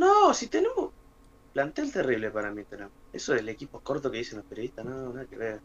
[0.00, 0.90] No, si tenemos
[1.52, 2.92] plantel terrible para mí tenemos.
[3.12, 5.60] Eso del equipo corto que dicen los periodistas, no, nada que ver.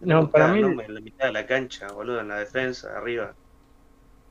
[0.00, 3.34] No, para mí- en la mitad de la cancha, boludo, en la defensa, arriba.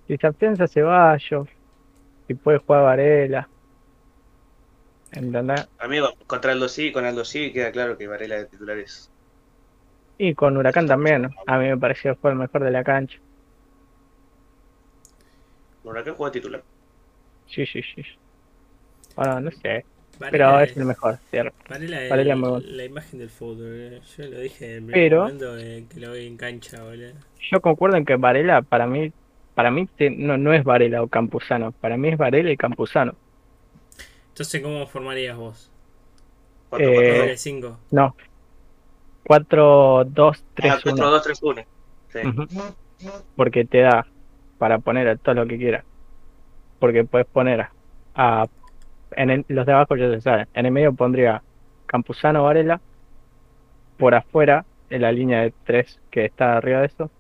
[0.07, 1.47] Si se piensa Ceballos,
[2.27, 3.49] si puede jugar Varela.
[5.11, 5.67] ¿Entendés?
[5.79, 9.09] Amigo, contra Aldo sí, con Aldo sí queda claro que Varela de titular es.
[10.17, 11.29] Y con Huracán también.
[11.47, 13.19] A mí me pareció que fue el mejor de la cancha.
[15.83, 16.63] Huracán juega titular.
[17.47, 18.03] Sí, sí, sí.
[19.15, 19.85] Bueno, no sé.
[20.19, 21.55] Varela Pero es- es el mejor, ¿cierto?
[21.69, 22.65] Varela es Varela es muy bueno.
[22.67, 24.01] la imagen del fútbol, eh.
[24.17, 27.13] yo lo dije en Pero- momento eh, que lo vi en cancha, boludo.
[27.51, 29.11] Yo concuerdo en que Varela, para mí,
[29.53, 31.71] para mí te- no, no es Varela o Campuzano.
[31.73, 33.15] Para mí es Varela y Campuzano.
[34.29, 35.71] Entonces, ¿cómo formarías vos?
[36.69, 37.79] Cuatro, Eh, cuatro, Doble 5.
[37.91, 38.15] No.
[39.23, 41.11] 4, 2, ah, 3, 4, 1.
[41.11, 41.61] 2, 3, 1.
[42.09, 42.19] Sí.
[43.35, 44.05] Porque te da
[44.57, 45.83] para poner a todo lo que quieras.
[46.79, 47.67] Porque puedes poner
[48.15, 48.47] a.
[49.15, 50.47] En el- los de abajo ya se saben.
[50.53, 51.43] En el medio pondría
[51.85, 52.81] Campuzano Varela.
[53.97, 57.11] Por afuera, en la línea de 3 que está arriba de eso,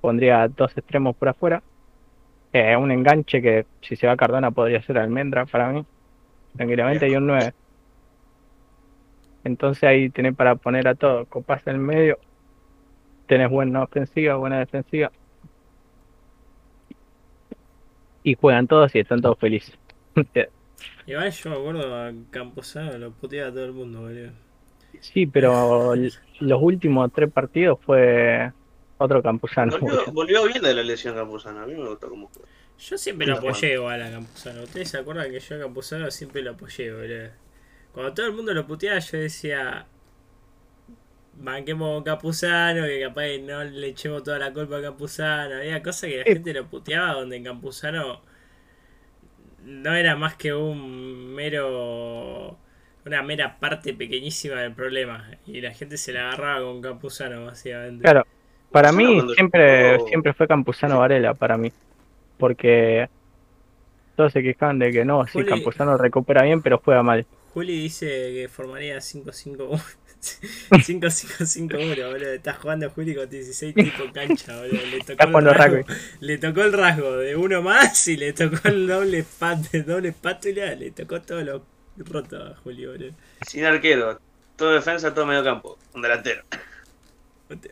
[0.00, 1.62] pondría dos extremos por afuera.
[2.52, 5.84] Eh, un enganche que si se va Cardona podría ser Almendra para mí.
[6.56, 7.08] Tranquilamente.
[7.08, 7.52] Y un 9.
[9.44, 12.18] Entonces ahí tenés para poner a todo, copas en el medio,
[13.26, 15.10] tenés buena ofensiva, buena defensiva.
[18.22, 19.78] Y juegan todos y están todos felices.
[21.06, 24.30] Igual yo me acuerdo a Camposano lo puteaba a todo el mundo, boludo.
[25.00, 25.94] Sí, pero
[26.40, 28.52] los últimos tres partidos fue
[28.98, 29.78] otro Campuzano.
[30.12, 32.30] Volvió, bien de la lesión Campuzano, a mí me gustó como
[32.78, 34.62] Yo siempre lo apoyé igual a Campuzano.
[34.62, 37.30] Ustedes se acuerdan que yo a Campuzano siempre lo apoyé, boludo.
[37.92, 39.86] Cuando todo el mundo lo puteaba, yo decía.
[41.40, 45.54] Banquemos Campuzano, que capaz no le echemos toda la culpa a Campuzano.
[45.54, 48.22] Había cosas que la gente lo puteaba donde en Campuzano
[49.64, 52.58] no era más que un mero
[53.04, 58.02] una mera parte pequeñísima del problema y la gente se la agarraba con Campuzano básicamente.
[58.02, 58.26] Claro,
[58.70, 61.72] para mí siempre siempre fue Campuzano Varela para mí,
[62.36, 63.08] porque
[64.16, 67.26] todos se quejaban de que no, si Campuzano recupera bien pero juega mal.
[67.54, 69.80] Juli dice que formaría 5-5-1.
[70.70, 72.32] 5-5-5-1, boludo.
[72.32, 74.86] Está jugando Juli con 16 tipo cancha, boludo.
[74.90, 78.86] Le tocó, el rasgo, le tocó el rasgo de uno más y le tocó el
[78.86, 80.74] doble, pat, doble espátula.
[80.74, 81.64] Le tocó todo lo
[81.98, 83.12] roto a Juli, boludo.
[83.46, 84.20] Sin arquero.
[84.56, 85.78] Todo defensa, todo medio campo.
[85.94, 86.42] Un delantero.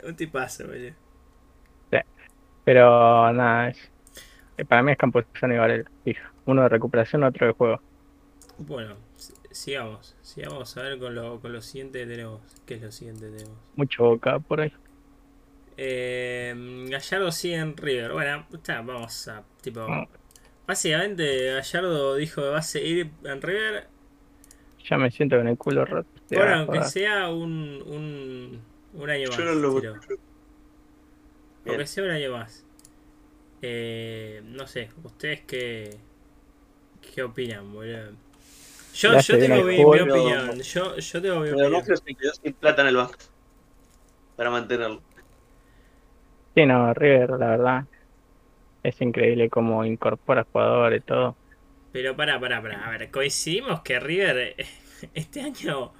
[0.04, 0.92] Un, tipazo, boludo.
[1.90, 1.98] Sí.
[2.64, 3.90] Pero nada, es,
[4.58, 5.90] eh, para mí es Campuzano y Varela.
[6.46, 7.80] Uno de recuperación, otro de juego.
[8.58, 8.96] Bueno,
[9.56, 12.40] sigamos, sigamos a ver con lo, con lo siguiente que tenemos.
[12.66, 13.58] ¿Qué es lo siguiente que tenemos?
[13.74, 14.72] Mucho boca por ahí.
[15.76, 18.12] Eh, Gallardo sigue en River.
[18.12, 19.86] Bueno, vamos a tipo.
[20.66, 23.88] Básicamente Gallardo dijo que va a seguir en River.
[24.88, 26.08] Ya me siento con el culo roto.
[26.30, 28.62] Bueno, aunque sea un, un,
[28.94, 29.36] un año más.
[29.36, 30.00] Yo no lo
[31.66, 32.64] Aunque sea un año más.
[33.62, 35.98] Eh, no sé, ¿ustedes qué,
[37.00, 38.12] qué opinan, boludo?
[38.96, 40.58] Yo, yo tengo mi, opinión.
[40.60, 41.82] Yo, yo tengo mi opinión.
[41.84, 43.14] Pero se quedó sin plata en el banco.
[44.36, 45.02] Para mantenerlo.
[46.54, 47.84] Sí, no, River, la verdad.
[48.82, 51.36] Es increíble cómo incorpora jugadores y todo.
[51.92, 52.86] Pero para, para, para.
[52.86, 54.56] A ver, coincidimos que River
[55.14, 55.92] este año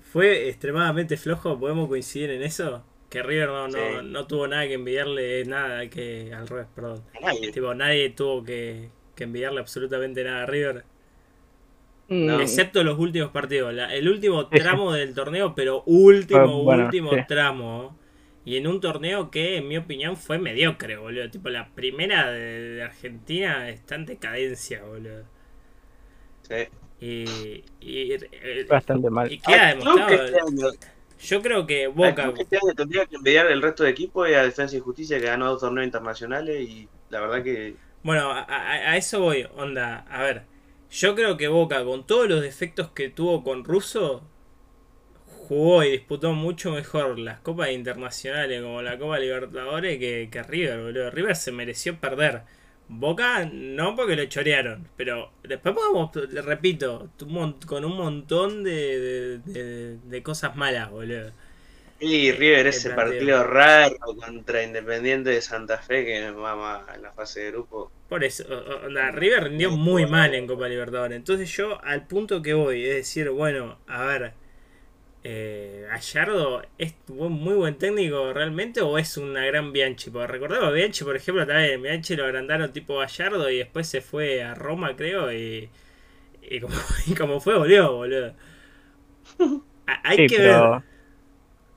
[0.00, 1.56] fue extremadamente flojo.
[1.60, 2.84] ¿Podemos coincidir en eso?
[3.08, 6.34] Que River no, no, no tuvo nada que enviarle, nada que.
[6.34, 7.04] Al revés, perdón.
[7.22, 7.52] Nadie.
[7.52, 10.84] Tipo, nadie tuvo que, que enviarle absolutamente nada a River.
[12.08, 13.74] Excepto los últimos partidos.
[13.90, 17.98] el último tramo del torneo, pero último, último tramo.
[18.46, 21.30] Y en un torneo que, en mi opinión, fue mediocre, boludo.
[21.30, 25.24] Tipo, la primera de, Argentina está en decadencia, boludo.
[26.42, 26.68] Sí.
[27.00, 29.32] Y, y, eh, Bastante mal.
[29.32, 30.68] Y queda ah, demostrado.
[30.72, 30.88] Este
[31.20, 32.34] yo creo que Boca.
[32.38, 35.24] Este año tendría que enviar el resto de equipo y a Defensa y Justicia que
[35.24, 37.76] ganó dos torneos internacionales y la verdad que.
[38.02, 40.04] Bueno, a eso voy, onda.
[40.10, 40.53] A ver
[40.94, 44.22] yo creo que Boca, con todos los defectos que tuvo con Russo,
[45.26, 50.80] jugó y disputó mucho mejor las copas internacionales como la Copa Libertadores que, que River,
[50.82, 51.10] boludo.
[51.10, 52.42] River se mereció perder.
[52.88, 56.10] Boca no porque lo chorearon, pero después podemos,
[56.44, 57.10] repito,
[57.66, 61.32] con un montón de, de, de cosas malas, boludo.
[61.98, 67.40] Y River ese partido raro contra Independiente de Santa Fe que vamos en la fase
[67.40, 67.90] de grupo.
[68.14, 68.44] Por eso,
[69.12, 71.16] River rindió muy mal en Copa Libertadores.
[71.16, 74.34] Entonces yo al punto que voy es decir, bueno, a ver,
[75.24, 80.10] eh, Gallardo es muy buen técnico realmente o es una gran Bianchi?
[80.10, 84.44] Porque recordemos Bianchi, por ejemplo, también Bianchi lo agrandaron tipo Gallardo y después se fue
[84.44, 85.68] a Roma, creo, y,
[86.40, 86.76] y, como,
[87.18, 88.32] como fue, volvió, boludo.
[90.04, 90.82] Hay que ver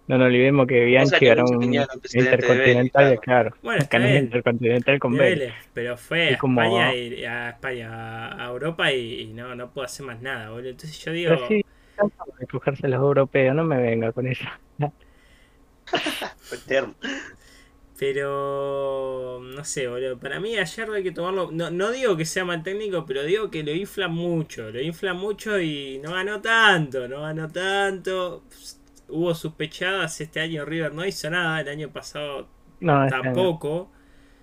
[0.07, 3.53] no nos olvidemos que Bianchi ganó un intercontinental, claro.
[3.61, 5.53] Bueno, ganó intercontinental con Vélez.
[5.73, 10.21] Pero fue a España, y, a España, a Europa y, no, no puedo hacer más
[10.21, 10.69] nada, boludo.
[10.69, 11.31] Entonces yo digo.
[11.35, 11.65] Pero sí,
[12.39, 14.45] de cogerse los europeos, no me venga con eso.
[17.99, 20.17] Pero no sé, boludo.
[20.17, 21.49] Para mí ayer hay que tomarlo.
[21.51, 24.71] No, no digo que sea mal técnico, pero digo que lo infla mucho.
[24.71, 27.09] Lo infla mucho y no ganó tanto.
[27.09, 28.43] No ganó tanto
[29.09, 32.47] hubo sospechadas este año River no hizo nada, el año pasado
[32.79, 33.91] tampoco.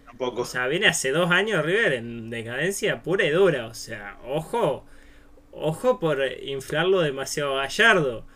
[0.07, 0.42] Tampoco.
[0.42, 3.66] O sea, viene hace dos años River en decadencia pura y dura.
[3.66, 4.85] O sea, ojo,
[5.53, 8.27] ojo por inflarlo demasiado gallardo.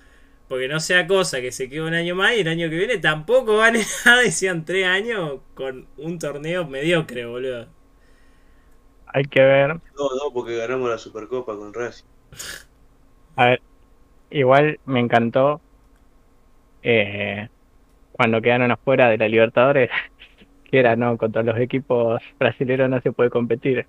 [0.49, 2.97] Porque no sea cosa que se quede un año más y el año que viene
[2.99, 7.69] tampoco gane nada y sean tres años con un torneo mediocre, boludo.
[9.07, 9.69] Hay que ver.
[9.69, 12.07] No, no, porque ganamos la Supercopa con Racing.
[13.37, 13.63] A ver,
[14.31, 15.61] igual me encantó
[16.91, 17.49] eh,
[18.13, 19.91] cuando quedaron afuera de la Libertadores,
[20.65, 23.87] que era, no, contra los equipos brasileños no se puede competir.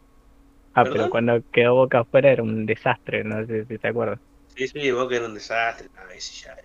[0.73, 4.19] Ah, pero cuando quedó Boca afuera era un desastre, no sé si te acuerdas.
[4.55, 5.87] Sí, sí, Boca era un desastre.
[5.97, 6.55] A ver si ya,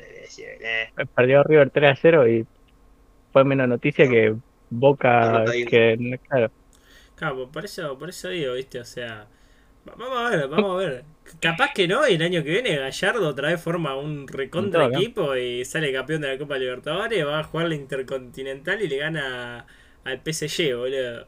[0.60, 0.88] eh.
[1.14, 2.46] Perdió River 3 a 0 y
[3.32, 4.34] fue menos noticia que
[4.70, 5.44] Boca.
[5.46, 6.50] Que, claro.
[7.16, 9.28] Claro, por eso, por eso digo, viste, o sea.
[9.84, 11.04] Vamos a ver, vamos a ver.
[11.40, 15.34] Capaz que no, y el año que viene Gallardo otra vez forma un recontra equipo
[15.36, 19.66] y sale campeón de la Copa Libertadores, va a jugar la Intercontinental y le gana
[20.04, 21.26] al PSG, boludo.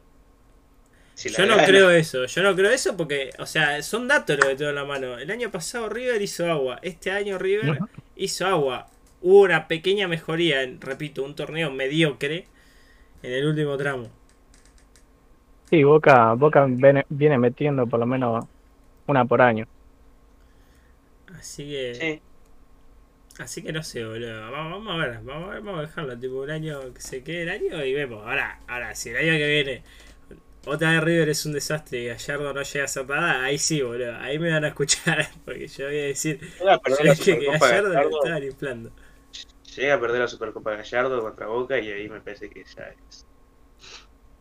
[1.15, 4.55] yo no creo eso, yo no creo eso porque, o sea, son datos lo que
[4.55, 5.17] tengo en la mano.
[5.17, 7.79] El año pasado River hizo agua, este año River
[8.15, 8.87] hizo agua.
[9.21, 12.45] Hubo una pequeña mejoría, en, repito, un torneo mediocre
[13.23, 14.11] en el último tramo.
[15.69, 18.45] Sí, Boca, Boca viene, metiendo por lo menos
[19.05, 19.67] una por año.
[21.37, 22.21] Así que.
[23.39, 24.49] Así que no sé, boludo.
[24.49, 26.17] Vamos, a ver, vamos a ver, vamos a dejarlo.
[26.17, 28.25] Tipo un año que se quede el año y vemos.
[28.25, 29.83] Ahora, ahora, si el año que viene
[30.65, 34.15] otra vez River es un desastre y Gallardo no llega a nada, ahí sí, boludo.
[34.17, 35.27] Ahí me van a escuchar.
[35.45, 38.91] Porque yo voy a decir que Gallardo le estaban inflando.
[39.75, 43.27] Llega a perder la Supercopa Gallardo contra Boca y ahí me parece que ya es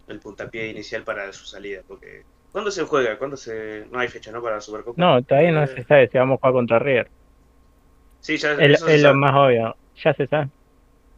[0.09, 1.83] el puntapié inicial para su salida.
[1.87, 3.19] Porque ¿cuándo se juega?
[3.19, 5.01] ¿Cuándo se no hay fecha no para la Supercopa?
[5.01, 7.11] No, todavía no se sabe si vamos a jugar contra River.
[8.21, 9.77] Sí, ya es, es lo más obvio.
[10.03, 10.49] Ya se sabe.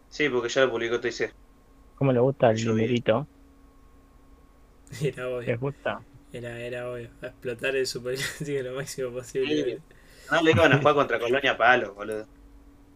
[0.08, 1.32] Sí, porque ya lo publicó TIC.
[1.96, 3.26] ¿Cómo le gusta el numerito?
[5.02, 5.48] Era obvio.
[5.48, 6.00] ¿Les gusta?
[6.32, 7.10] Era, era obvio.
[7.22, 8.18] A explotar el Super
[8.64, 9.80] lo máximo posible.
[10.30, 12.26] No le iban a jugar contra Colonia Palo, boludo.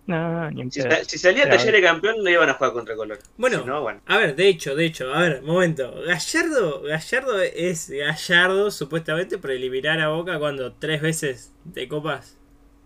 [0.05, 3.19] No, ni si, si salía Talleres campeón, no iban a jugar contra Colón.
[3.37, 5.95] Bueno, a ver, de hecho, de hecho, a ver, momento.
[6.05, 12.37] Gallardo, Gallardo es Gallardo supuestamente por eliminar a Boca cuando tres veces de copas.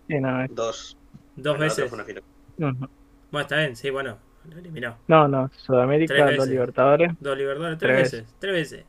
[0.09, 0.99] Sí, no, Dos.
[1.37, 1.91] Dos veces.
[1.91, 4.19] Bueno, está bien, sí, bueno,
[4.51, 4.99] lo eliminó.
[5.09, 7.13] No, no, Sudamérica, dos Libertadores.
[7.19, 8.35] Dos Libertadores, tres, veces.
[8.39, 8.85] Tres veces.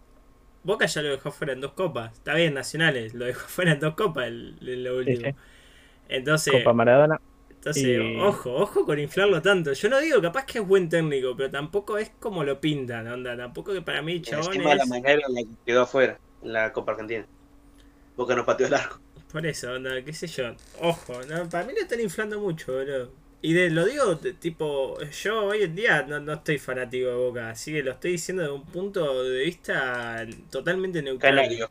[0.64, 2.12] Boca ya lo dejó fuera en dos copas.
[2.12, 5.34] Está bien, Nacionales, lo dejó fuera en dos copas en lo último.
[6.10, 6.54] Entonces.
[6.54, 7.22] Copa Maradona.
[7.58, 9.74] Entonces, ojo, ojo con inflarlo tanto.
[9.74, 13.36] Yo no digo, capaz que es buen técnico, pero tampoco es como lo pintan, onda.
[13.36, 14.54] Tampoco que para mí, chabón.
[14.56, 14.78] Es...
[14.78, 17.26] la manera en la que quedó afuera, en la Copa Argentina.
[18.16, 19.00] Boca no pateó el arco.
[19.32, 20.56] Por eso, onda, qué sé yo.
[20.80, 21.14] Ojo,
[21.52, 23.12] para mí lo están inflando mucho, boludo.
[23.42, 27.50] Y de, lo digo, tipo, yo hoy en día no, no, estoy fanático de Boca,
[27.52, 31.36] así que lo estoy diciendo de un punto de vista totalmente neutral.
[31.36, 31.70] Canario.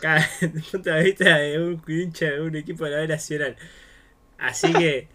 [0.40, 3.56] Desde el punto de vista de un hincha de un equipo de la B Nacional.
[4.38, 5.08] Así que,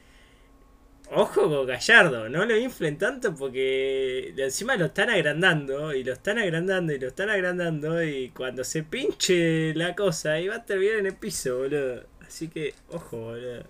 [1.12, 6.38] ojo con Gallardo, no lo inflen tanto porque encima lo están agrandando y lo están
[6.38, 10.98] agrandando y lo están agrandando y cuando se pinche la cosa ahí va a terminar
[10.98, 12.04] en el piso, boludo.
[12.22, 13.64] Así que, ojo, boludo.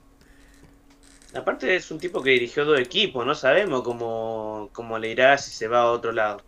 [1.36, 5.52] Aparte es un tipo que dirigió dos equipos, no sabemos cómo, cómo le irá si
[5.52, 6.42] se va a otro lado.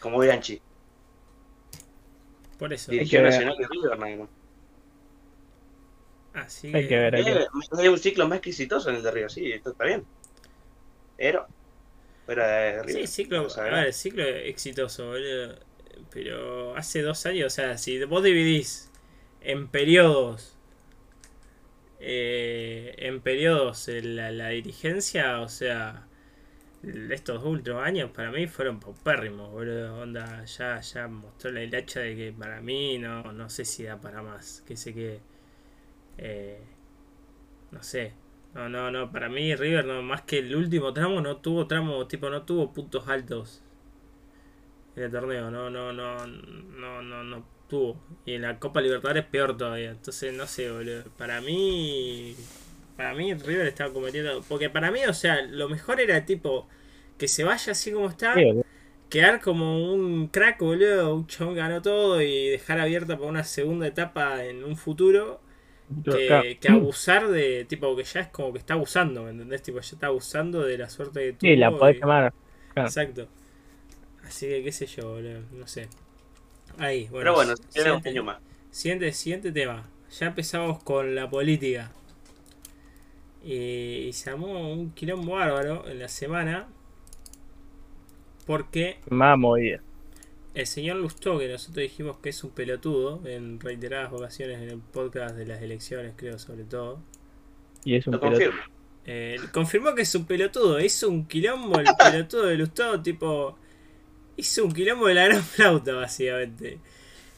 [0.00, 0.60] Como Bianchi.
[2.58, 2.90] Por eso.
[2.90, 4.28] Dirigió Nacional de River, nada más.
[6.44, 7.16] Así Hay que ver.
[7.16, 10.04] Hay un ciclo más exitoso en el de Río, sí, esto está bien.
[11.16, 11.46] Pero.
[12.26, 12.96] Fuera de Río.
[12.96, 15.56] Sí, ciclo, a ver, ciclo exitoso, boludo.
[16.10, 18.90] Pero hace dos años, o sea, si vos dividís
[19.40, 20.54] en periodos.
[22.00, 26.06] Eh, en periodos la, la dirigencia, o sea,
[27.10, 30.00] estos últimos años para mí fueron paupérrimos, boludo.
[30.02, 34.00] Onda, ya, ya mostró la hilacha de que para mí no, no sé si da
[34.00, 35.20] para más que se quede.
[36.18, 36.60] Eh,
[37.70, 38.12] no sé.
[38.54, 39.10] No, no, no.
[39.12, 42.72] Para mí River, no, más que el último tramo, no tuvo tramo, tipo, no tuvo
[42.72, 43.62] puntos altos
[44.96, 45.50] en el torneo.
[45.50, 48.00] No, no, no, no, no, no tuvo.
[48.26, 49.90] Y en la Copa Libertadores peor todavía.
[49.90, 51.04] Entonces, no sé, boludo.
[51.16, 52.34] Para mí,
[52.96, 54.42] para mí River estaba cometiendo.
[54.48, 56.68] Porque para mí, o sea, lo mejor era tipo
[57.18, 58.34] que se vaya así como está.
[59.08, 61.14] quedar como un crack, boludo.
[61.14, 65.40] Un chabón ganó todo y dejar abierta para una segunda etapa en un futuro
[66.04, 69.62] que, abusar de, tipo, que ya es como que está abusando, ¿me entendés?
[69.62, 72.32] Tipo, ya está abusando de la suerte de tu Sí, la podés quemar.
[72.76, 73.28] Exacto.
[74.24, 75.88] Así que, qué sé yo, boludo, no sé.
[76.78, 77.18] Ahí, bueno.
[77.18, 78.38] Pero bueno, siguiente, más.
[78.70, 79.88] Siguiente, siguiente tema.
[80.10, 81.90] Ya empezamos con la política.
[83.42, 86.68] Y, se armó un quilombo bárbaro en la semana.
[88.46, 88.98] Porque.
[89.08, 89.80] Más movida
[90.54, 94.78] el señor Lustó, que nosotros dijimos que es un pelotudo en reiteradas ocasiones en el
[94.78, 97.00] podcast de las elecciones, creo, sobre todo.
[97.84, 98.58] Y es un Lo confirmo.
[99.06, 103.58] Eh, confirmó que es un pelotudo, hizo un quilombo el pelotudo de Lustó, tipo.
[104.36, 106.78] Hizo un quilombo de la gran flauta, básicamente.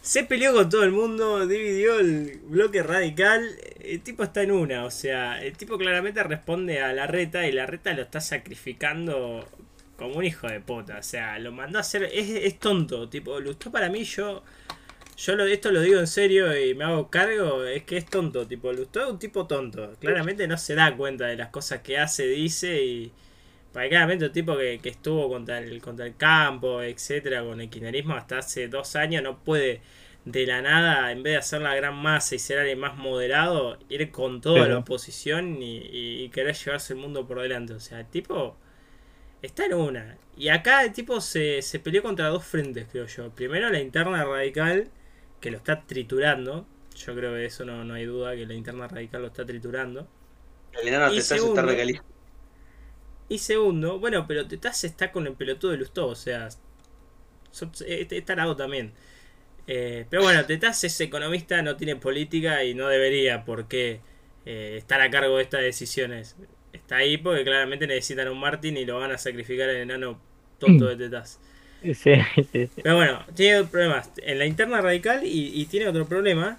[0.02, 3.48] Se peleó con todo el mundo, dividió el bloque radical.
[3.80, 7.52] El tipo está en una, o sea, el tipo claramente responde a la reta y
[7.52, 9.46] la reta lo está sacrificando
[10.00, 10.98] como un hijo de puta.
[10.98, 12.04] O sea, lo mandó a hacer.
[12.12, 14.42] Es, tonto, tipo, Lustó para mí, yo.
[15.16, 18.46] yo lo, esto lo digo en serio y me hago cargo, es que es tonto,
[18.46, 19.92] tipo, Lustó es un tipo tonto.
[20.00, 23.12] Claramente no se da cuenta de las cosas que hace, dice y...
[23.72, 27.70] Para claramente un tipo que, que estuvo contra el, contra el campo, etcétera, con el
[27.70, 29.80] kirchnerismo hasta hace dos años, no puede
[30.24, 33.78] de la nada, en vez de hacer la gran masa y ser alguien más moderado,
[33.88, 37.74] ir con toda la oposición y, y, querer llevarse el mundo por delante.
[37.74, 38.56] O sea, el tipo
[39.42, 40.18] está en una.
[40.36, 43.30] Y acá el tipo se, se peleó contra dos frentes, creo yo.
[43.30, 44.90] Primero la interna radical,
[45.40, 46.66] que lo está triturando.
[46.96, 50.08] Yo creo que eso no, no hay duda, que la interna radical lo está triturando.
[51.12, 51.62] y, segundo,
[53.28, 56.48] y segundo, bueno, pero Tetaz está con el pelotudo de Lustó, o sea,
[57.86, 58.92] está tarado también.
[59.68, 64.00] Eh, pero bueno, Tetaz es economista, no tiene política y no debería porque
[64.44, 66.36] eh, estar a cargo de estas decisiones.
[66.72, 70.20] Está ahí porque claramente necesitan un Martín y lo van a sacrificar el enano
[70.58, 71.38] tonto de Tetaz.
[71.82, 72.70] Sí, sí, sí.
[72.82, 76.58] Pero bueno, tiene problemas en la interna radical y tiene otro problema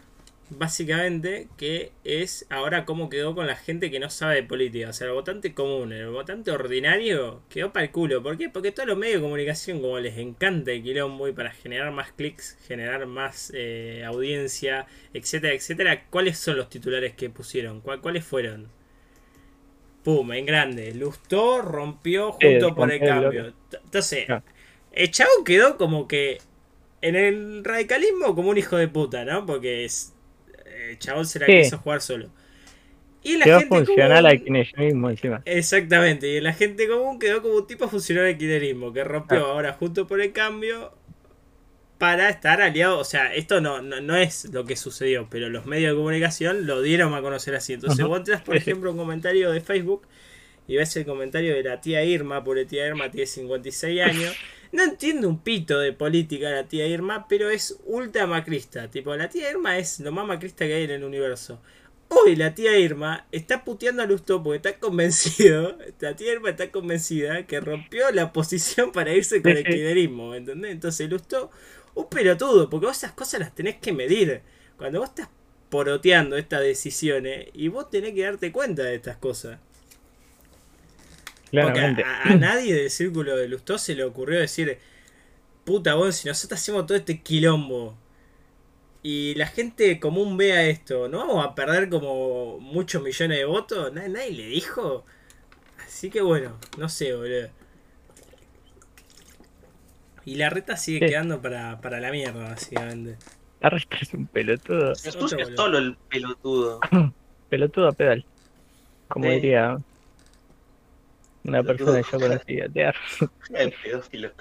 [0.52, 4.90] básicamente que es ahora cómo quedó con la gente que no sabe de política.
[4.90, 8.22] O sea, el votante común, el votante ordinario quedó para el culo.
[8.22, 8.50] ¿Por qué?
[8.50, 12.12] Porque todos los medios de comunicación, como les encanta el quilombo y para generar más
[12.12, 17.82] clics, generar más eh, audiencia, etcétera, etcétera, ¿cuáles son los titulares que pusieron?
[17.82, 18.68] ¿Cuáles fueron?
[20.04, 20.94] Pum, en grande.
[20.94, 23.54] Lustó rompió junto por el cambio.
[23.84, 24.28] Entonces,
[24.92, 26.40] el chavo quedó como que
[27.02, 29.46] en el radicalismo como un hijo de puta, ¿no?
[29.46, 30.14] Porque es
[30.90, 32.30] el chabón se la quiso jugar solo.
[33.24, 35.42] Y la quedó gente funcional al kirchnerismo encima.
[35.46, 39.52] Exactamente, y la gente común quedó como un tipo funcional al kirchnerismo, que rompió ah.
[39.52, 40.94] ahora junto por el cambio
[42.02, 42.98] para estar aliado.
[42.98, 46.82] O sea, esto no, no, es lo que sucedió, pero los medios de comunicación lo
[46.82, 47.74] dieron a conocer así.
[47.74, 50.08] Entonces, vos entras, por ejemplo, un comentario de Facebook
[50.68, 54.36] y ves el comentario de la tía Irma, por tía Irma tiene 56 años.
[54.72, 58.88] No entiendo un pito de política la tía Irma, pero es ultra macrista.
[58.90, 61.62] Tipo, la tía Irma es lo más macrista que hay en el universo.
[62.08, 66.72] Hoy la tía Irma está puteando a Lustó porque está convencido, la tía Irma está
[66.72, 70.72] convencida que rompió la posición para irse con el kinerismo, ¿entendés?
[70.72, 71.52] Entonces Lustó,
[71.96, 74.42] un pelotudo, porque vos esas cosas las tenés que medir.
[74.78, 75.30] Cuando vos estás
[75.70, 79.60] poroteando estas decisiones y vos tenés que darte cuenta de estas cosas.
[81.52, 84.78] Porque a, nadie del círculo de Lustó se le ocurrió decir,
[85.66, 87.98] puta, vos, si nosotros hacemos todo este quilombo
[89.04, 93.92] y la gente común vea esto, ¿no vamos a perder como muchos millones de votos?
[93.94, 95.06] Nadie, le dijo.
[95.86, 97.50] Así que bueno, no sé, boludo.
[100.26, 103.18] Y la reta sigue quedando para, para la mierda, básicamente.
[103.60, 104.92] La reta es un pelotudo.
[104.92, 105.18] Es
[105.56, 106.80] solo el pelotudo.
[107.50, 108.26] pelotudo a pedal.
[109.08, 109.78] Como diría
[111.44, 112.96] una persona que yo conocí tear.
[113.54, 114.32] El pedófilo.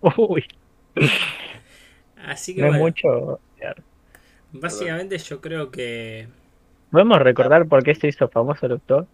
[0.16, 0.44] Uy.
[2.24, 3.40] Así que no bueno, mucho.
[4.52, 6.28] Básicamente yo creo que.
[6.90, 9.06] ¿Podemos recordar por qué se hizo famoso el doctor?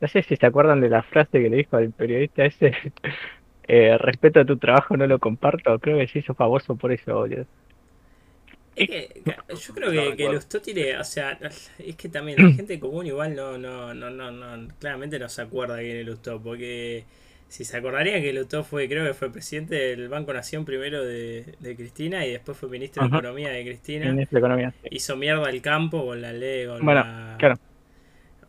[0.00, 2.74] No sé si se acuerdan de la frase que le dijo al periodista ese.
[3.66, 5.78] eh, respeto a tu trabajo, no lo comparto.
[5.78, 7.46] Creo que se hizo famoso por eso, boludo.
[8.76, 11.38] Es que yo creo que, que Lustó tiene, o sea,
[11.78, 15.42] es que también la gente común igual no, no, no, no, no claramente no se
[15.42, 17.04] acuerda quién es Lustó, porque
[17.48, 21.54] si se acordarían que Lustó fue, creo que fue presidente del Banco Nación primero de,
[21.76, 24.10] Cristina y después fue ministro de Economía de Cristina.
[24.10, 24.74] Ministro de Economía.
[24.90, 27.04] Hizo mierda al campo con la ley, con bueno,
[27.38, 27.54] claro.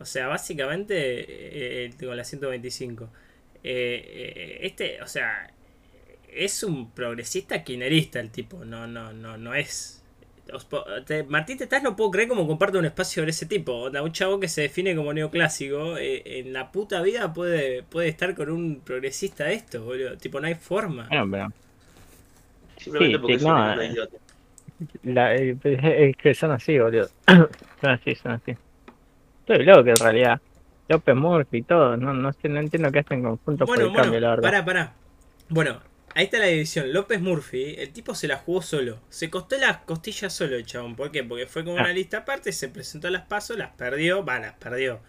[0.00, 3.08] O sea, básicamente eh, eh, con la 125.
[3.68, 5.50] Eh, este, o sea,
[6.32, 9.96] es un progresista quinerista el tipo, no, no, no, no es
[11.28, 13.86] Martín Tetaz no puedo creer como comparte un espacio de ese tipo.
[13.86, 18.34] Un chavo que se define como neoclásico, eh, en la puta vida puede, puede estar
[18.34, 20.16] con un progresista de esto, boludo.
[20.16, 21.08] Tipo, no hay forma.
[22.76, 23.38] Simplemente porque
[25.02, 27.08] no, eh, es que son así, boludo.
[27.26, 28.54] son así, son así.
[29.40, 30.40] Estoy loco en realidad.
[30.88, 33.88] López Murphy y todo, no, no, sé, no entiendo qué hacen conjunto bueno, por el
[33.88, 34.42] bueno, cambio, la verdad.
[34.42, 34.92] Pará, pará.
[35.48, 35.80] Bueno,
[36.16, 36.94] Ahí está la división.
[36.94, 39.00] López Murphy, el tipo se la jugó solo.
[39.10, 40.96] Se costó las costillas solo el chabón.
[40.96, 41.22] ¿Por qué?
[41.22, 41.92] Porque fue con una ah.
[41.92, 44.24] lista aparte, se presentó a las pasos, las perdió.
[44.24, 45.00] Va, las perdió.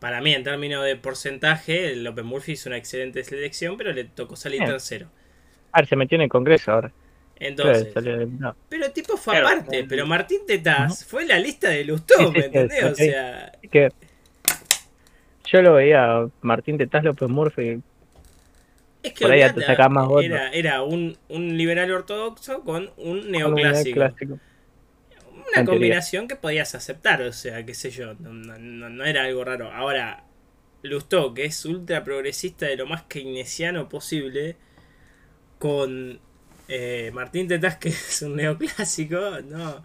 [0.00, 4.34] Para mí, en términos de porcentaje, López Murphy hizo una excelente selección, pero le tocó
[4.34, 5.06] salir tercero.
[5.70, 6.92] A ver, se metió en el Congreso ahora.
[7.36, 7.92] Entonces,
[8.68, 12.82] pero el tipo fue aparte, pero Martín Tetaz fue la lista de Lustó, ¿me entendés?
[12.82, 13.92] O sea, que
[15.50, 17.80] yo lo veía Martín Tetaz, López Murphy,
[19.02, 24.10] es que era, era un, un, liberal ortodoxo con un neoclásico.
[25.54, 29.72] Una combinación que podías aceptar, o sea, qué sé yo, no, era algo raro.
[29.72, 30.24] Ahora,
[30.82, 34.56] Lustó, que es ultra progresista de lo más keynesiano posible,
[35.58, 36.20] con
[36.70, 39.82] Eh, Martín Tetaz, que es un neoclásico, no.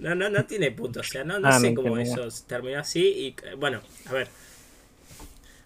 [0.00, 1.00] No, no, no tiene punto.
[1.00, 3.00] O sea, no, no ah, sé cómo eso terminó así.
[3.00, 4.28] Y bueno, a ver.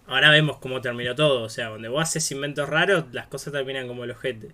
[0.09, 1.43] Ahora vemos cómo terminó todo.
[1.43, 4.49] O sea, donde vos haces inventos raros, las cosas terminan como el ojete.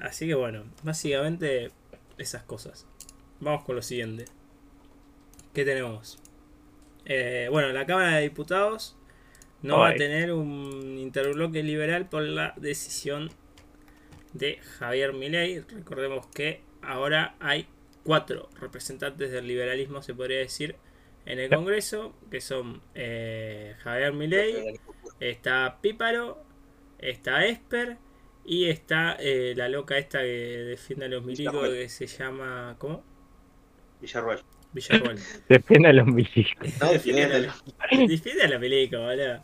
[0.00, 1.70] Así que bueno, básicamente
[2.18, 2.86] esas cosas.
[3.40, 4.26] Vamos con lo siguiente.
[5.54, 6.18] ¿Qué tenemos?
[7.06, 8.96] Eh, bueno, la Cámara de Diputados
[9.62, 13.30] no va a tener un interbloque liberal por la decisión
[14.34, 15.60] de Javier Milei.
[15.60, 17.66] Recordemos que ahora hay
[18.04, 20.76] cuatro representantes del liberalismo, se podría decir,
[21.24, 24.80] en el Congreso, que son eh, Javier Milei,
[25.20, 26.42] está Píparo,
[26.98, 27.98] está Esper
[28.44, 32.74] y está eh, la loca esta que defiende a los milicos que se llama.
[32.78, 33.04] ¿Cómo?
[34.00, 34.40] Villarruel.
[34.72, 35.18] Villarruel.
[35.48, 36.80] defiende a los milicos.
[36.90, 39.42] defiende, a los, milicos, boludo.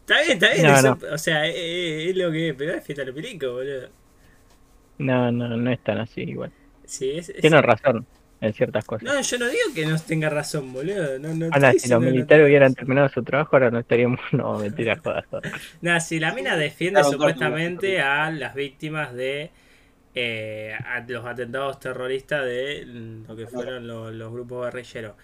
[0.00, 1.12] Está bien, está bien.
[1.12, 3.88] O sea, es, lo que es, pero defiende a los milicos, boludo.
[4.96, 6.50] No, no, no es tan así igual.
[6.86, 8.06] Sí, es, Tiene razón
[8.40, 9.02] en ciertas cosas.
[9.02, 11.18] No, yo no digo que no tenga razón, boludo.
[11.18, 14.20] No, no ahora, si los militares hubieran terminado su trabajo, ahora no estaríamos.
[14.32, 15.24] No, mentira, jodas.
[15.80, 19.50] no, si la mina defiende supuestamente a las víctimas de
[20.14, 20.76] eh,
[21.08, 22.84] los atentados terroristas de
[23.26, 25.14] lo que fueron los, grupos guerrilleros.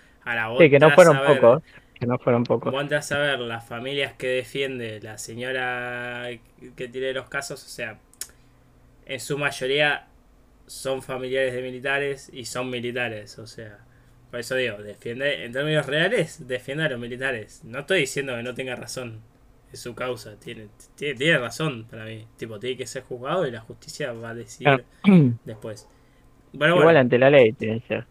[0.58, 1.62] sí, que no fueron pocos.
[1.94, 2.72] Que no fueron pocos.
[2.72, 6.28] Vos a ver las familias que defiende la señora
[6.74, 7.98] que tiene los casos, o sea,
[9.06, 10.08] en su mayoría
[10.66, 13.78] son familiares de militares y son militares, o sea,
[14.30, 17.62] por eso digo, defiende, en términos reales, defiende a los militares.
[17.64, 19.20] No estoy diciendo que no tenga razón,
[19.72, 23.60] es su causa, tiene, tiene, razón para mí, tipo, tiene que ser juzgado y la
[23.60, 24.84] justicia va a decidir
[25.44, 25.88] después.
[26.52, 28.06] Bueno, Igual ante la ley tiene que ser.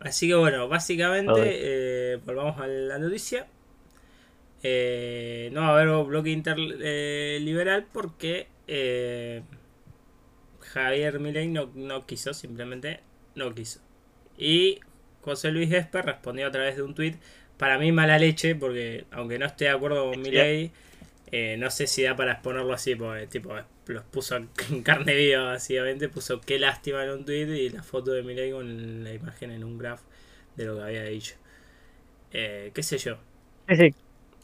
[0.00, 3.46] Así que bueno, básicamente, eh, volvamos a la noticia.
[4.64, 9.42] Eh, no va a haber bloque interliberal porque eh,
[10.72, 13.00] Javier Milei no, no quiso, simplemente
[13.34, 13.80] no quiso.
[14.38, 14.80] Y
[15.20, 17.16] José Luis Esper respondió a través de un tuit,
[17.58, 20.72] para mí mala leche, porque aunque no esté de acuerdo con Milei,
[21.30, 23.54] eh, no sé si da para exponerlo así, porque tipo
[23.86, 24.48] los puso en
[24.82, 29.04] carne viva, básicamente, puso qué lástima en un tweet y la foto de Milei con
[29.04, 30.00] la imagen en un graph
[30.56, 31.34] de lo que había dicho.
[32.32, 33.18] Eh, ¿Qué sé yo?
[33.68, 33.94] Sí, sí.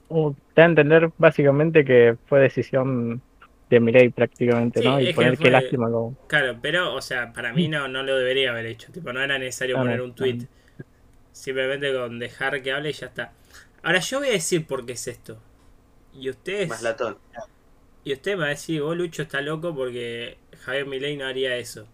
[0.08, 3.22] Uh, te a entender básicamente que fue decisión
[3.68, 5.00] de Milei prácticamente, ¿no?
[5.00, 6.16] Y poner qué lástima como...
[6.26, 8.90] Claro, pero, o sea, para mí no, no lo debería haber hecho.
[8.92, 10.46] Tipo, no era necesario poner un tweet.
[11.32, 13.32] Simplemente con dejar que hable y ya está.
[13.82, 15.38] Ahora yo voy a decir por qué es esto.
[16.14, 16.68] Y ustedes...
[16.68, 17.18] Más latón.
[18.04, 21.56] Y usted me va a decir, vos Lucho está loco porque Javier Milei no haría
[21.56, 21.86] eso.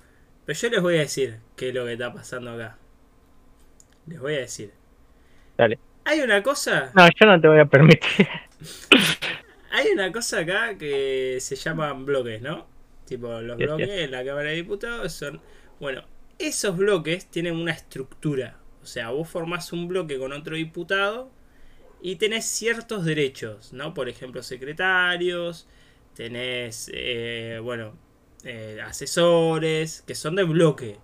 [0.46, 2.78] Pero yo les voy a decir qué es lo que está pasando acá.
[4.06, 4.72] Les voy a decir.
[5.56, 5.78] Dale.
[6.04, 6.92] Hay una cosa.
[6.94, 8.28] No, yo no te voy a permitir.
[9.74, 12.68] hay una cosa acá que se llaman bloques, ¿no?
[13.06, 15.40] Tipo, los bloques en la Cámara de Diputados son.
[15.80, 16.04] Bueno,
[16.38, 18.60] esos bloques tienen una estructura.
[18.84, 21.28] O sea, vos formás un bloque con otro diputado
[22.00, 23.94] y tenés ciertos derechos, ¿no?
[23.94, 25.66] Por ejemplo, secretarios,
[26.14, 27.98] tenés, eh, bueno,
[28.44, 30.98] eh, asesores, que son de bloque.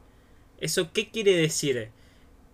[0.60, 1.88] ¿Eso qué quiere decir?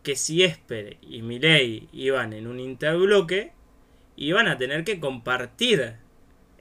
[0.02, 3.52] Que si Esper y Milei iban en un interbloque,
[4.16, 6.05] iban a tener que compartir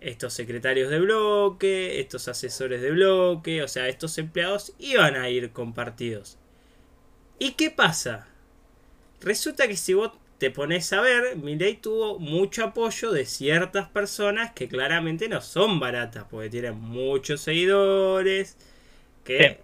[0.05, 5.49] estos secretarios de bloque, estos asesores de bloque, o sea, estos empleados iban a ir
[5.49, 6.37] compartidos.
[7.39, 8.27] ¿Y qué pasa?
[9.21, 14.51] Resulta que si vos te pones a ver, Milei tuvo mucho apoyo de ciertas personas
[14.51, 18.57] que claramente no son baratas, porque tienen muchos seguidores,
[19.23, 19.61] que,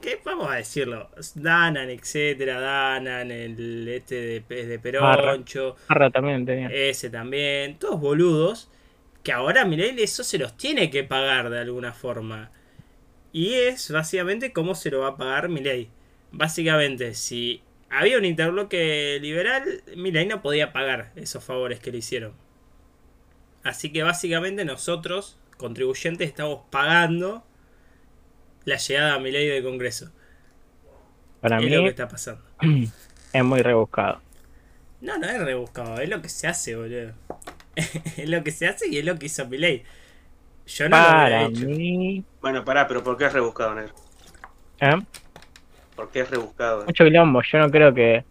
[0.00, 5.74] que vamos a decirlo, Danan, etcétera, Danan, el este de, de Peroncho,
[6.12, 8.70] también ese también, todos boludos
[9.24, 12.52] que ahora Milei eso se los tiene que pagar de alguna forma.
[13.32, 15.88] Y es básicamente cómo se lo va a pagar Milei.
[16.30, 22.34] Básicamente, si había un interbloque liberal, Milei no podía pagar esos favores que le hicieron.
[23.64, 27.44] Así que básicamente nosotros, contribuyentes, estamos pagando
[28.66, 30.12] la llegada a Milei del Congreso.
[31.40, 32.44] Para mí lo que está pasando.
[33.32, 34.20] Es muy rebuscado.
[35.00, 37.14] No, no es rebuscado, es lo que se hace, boludo.
[38.16, 39.84] es lo que se hace y es lo que hizo Milei.
[40.66, 41.66] Yo no Para lo hecho.
[41.66, 42.24] Mí...
[42.40, 43.94] Bueno, pará, pero ¿por qué es rebuscado, negro?
[44.80, 44.96] ¿Eh?
[45.94, 46.84] ¿Por qué es rebuscado?
[46.86, 48.24] Mucho quilombo, yo no creo que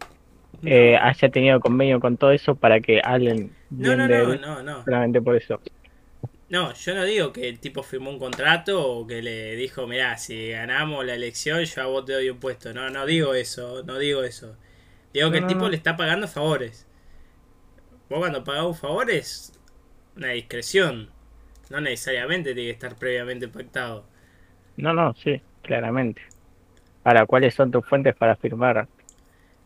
[0.64, 4.84] eh, haya tenido convenio con todo eso para que alguien no, no, no, no, no.
[4.84, 5.60] Solamente por eso.
[6.50, 10.18] No, yo no digo que el tipo firmó un contrato o que le dijo, mirá,
[10.18, 12.74] si ganamos la elección yo a vos te doy un puesto.
[12.74, 14.56] No, no digo eso, no digo eso.
[15.14, 16.86] Digo que el tipo le está pagando favores.
[18.10, 19.54] Vos cuando pagás un favor es
[20.16, 21.10] una discreción.
[21.70, 24.06] No necesariamente tiene que estar previamente pactado.
[24.78, 26.22] No, no, sí, claramente.
[27.04, 28.88] Ahora, ¿cuáles son tus fuentes para afirmar?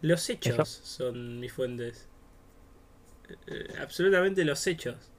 [0.01, 0.83] Los hechos Eso.
[0.83, 2.09] son mis fuentes.
[3.47, 5.11] Eh, absolutamente los hechos.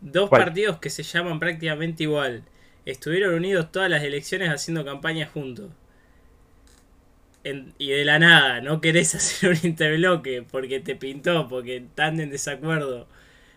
[0.00, 0.42] Dos ¿Cuál?
[0.44, 2.44] partidos que se llaman prácticamente igual.
[2.84, 5.70] Estuvieron unidos todas las elecciones haciendo campaña juntos.
[7.44, 12.20] En- y de la nada, no querés hacer un interbloque porque te pintó, porque están
[12.20, 13.08] en desacuerdo.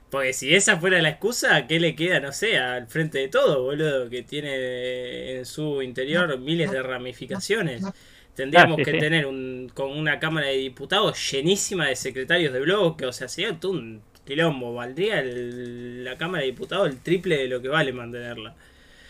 [0.10, 3.64] Porque si esa fuera la excusa, ¿qué le queda, no sé, al frente de todo,
[3.64, 4.10] boludo?
[4.10, 7.94] Que tiene en su interior miles de ramificaciones.
[8.36, 8.98] Tendríamos Ah, sí, que sí.
[9.00, 13.60] tener un, con una Cámara de Diputados llenísima de secretarios de bloque, o sea, sería
[13.60, 14.74] todo un quilombo.
[14.76, 18.56] Valdría el- la Cámara de Diputados el triple de lo que vale mantenerla.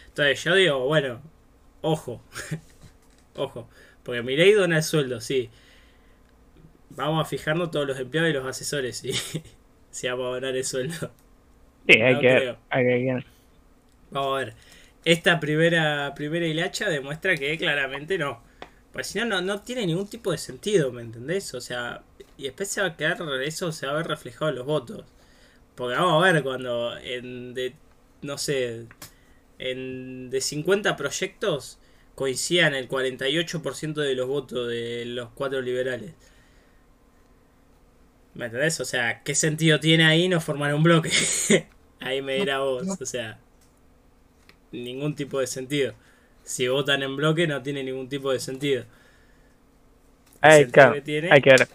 [0.10, 1.22] Entonces yo digo, bueno,
[1.82, 2.24] ojo,
[3.36, 3.70] ojo,
[4.06, 5.50] porque Milei dona el sueldo, sí.
[6.92, 9.12] Vamos a fijarnos todos los empleados y los asesores, sí.
[9.92, 11.12] si vamos a donar el sueldo.
[11.88, 12.58] Sí, hay No que ver.
[12.70, 13.26] Hay que ver.
[14.12, 14.54] Vamos a ver.
[15.04, 18.42] Esta primera, primera hilacha demuestra que claramente no.
[18.94, 21.54] Pues si no, no, no tiene ningún tipo de sentido, ¿me entendés?
[21.54, 22.04] O sea,
[22.38, 25.06] y después se va a quedar, eso se va a ver reflejado en los votos.
[25.76, 27.76] Porque vamos a ver cuando en de,
[28.22, 28.88] no sé,
[29.60, 31.80] en de 50 proyectos
[32.16, 36.14] coincidan el 48% de los votos de los cuatro liberales.
[38.34, 38.80] ¿Me entendés?
[38.82, 41.10] O sea, ¿qué sentido tiene ahí no formar un bloque?
[42.00, 43.40] ahí me dirá vos, o sea,
[44.72, 45.94] ningún tipo de sentido.
[46.44, 48.86] Si votan en bloque no tiene ningún tipo de sentido.
[50.42, 51.68] Hay, sentido claro, que tiene- hay que ver.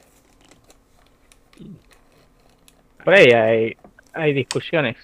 [3.05, 3.77] Por ahí hay,
[4.13, 4.97] hay discusiones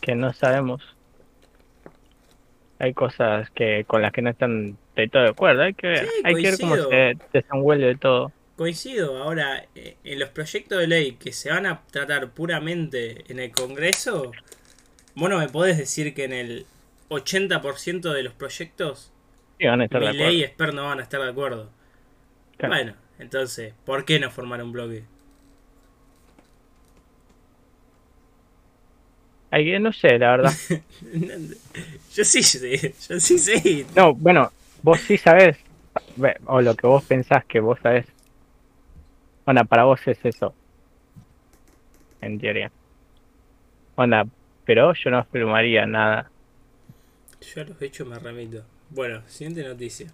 [0.00, 0.82] que no sabemos.
[2.78, 5.62] Hay cosas que con las que no están de todo de acuerdo.
[5.62, 8.32] Hay que ver, Sí, hay que ver cómo se desenvuelve todo.
[8.56, 13.38] Coincido, ahora, eh, en los proyectos de ley que se van a tratar puramente en
[13.38, 14.32] el Congreso,
[15.14, 16.66] vos no me podés decir que en el
[17.08, 19.12] 80% de los proyectos
[19.58, 21.70] Sí, van a estar de ley y Esper no van a estar de acuerdo.
[22.56, 22.74] Claro.
[22.74, 25.04] Bueno, entonces, ¿por qué no formar un bloque?
[29.50, 30.52] Que, no sé, la verdad.
[32.14, 33.86] yo sí sé, yo sí sé.
[33.96, 35.58] No, bueno, vos sí sabés,
[36.46, 38.06] o lo que vos pensás que vos sabés.
[39.44, 40.54] Onda, para vos es eso.
[42.20, 42.70] En teoría.
[43.96, 44.26] Onda,
[44.64, 46.30] pero yo no afirmaría nada.
[47.40, 48.62] Yo a los hechos me remito.
[48.90, 50.08] Bueno, siguiente noticia.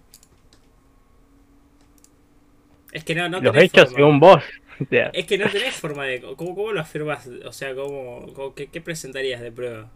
[2.95, 3.97] Es que no, no Los tenés hechos forma.
[3.97, 4.43] según vos.
[5.13, 6.21] Es que no tenés forma de...
[6.21, 7.29] ¿Cómo, cómo lo afirmás?
[7.45, 9.89] O sea, ¿cómo, cómo- qué, qué presentarías de prueba?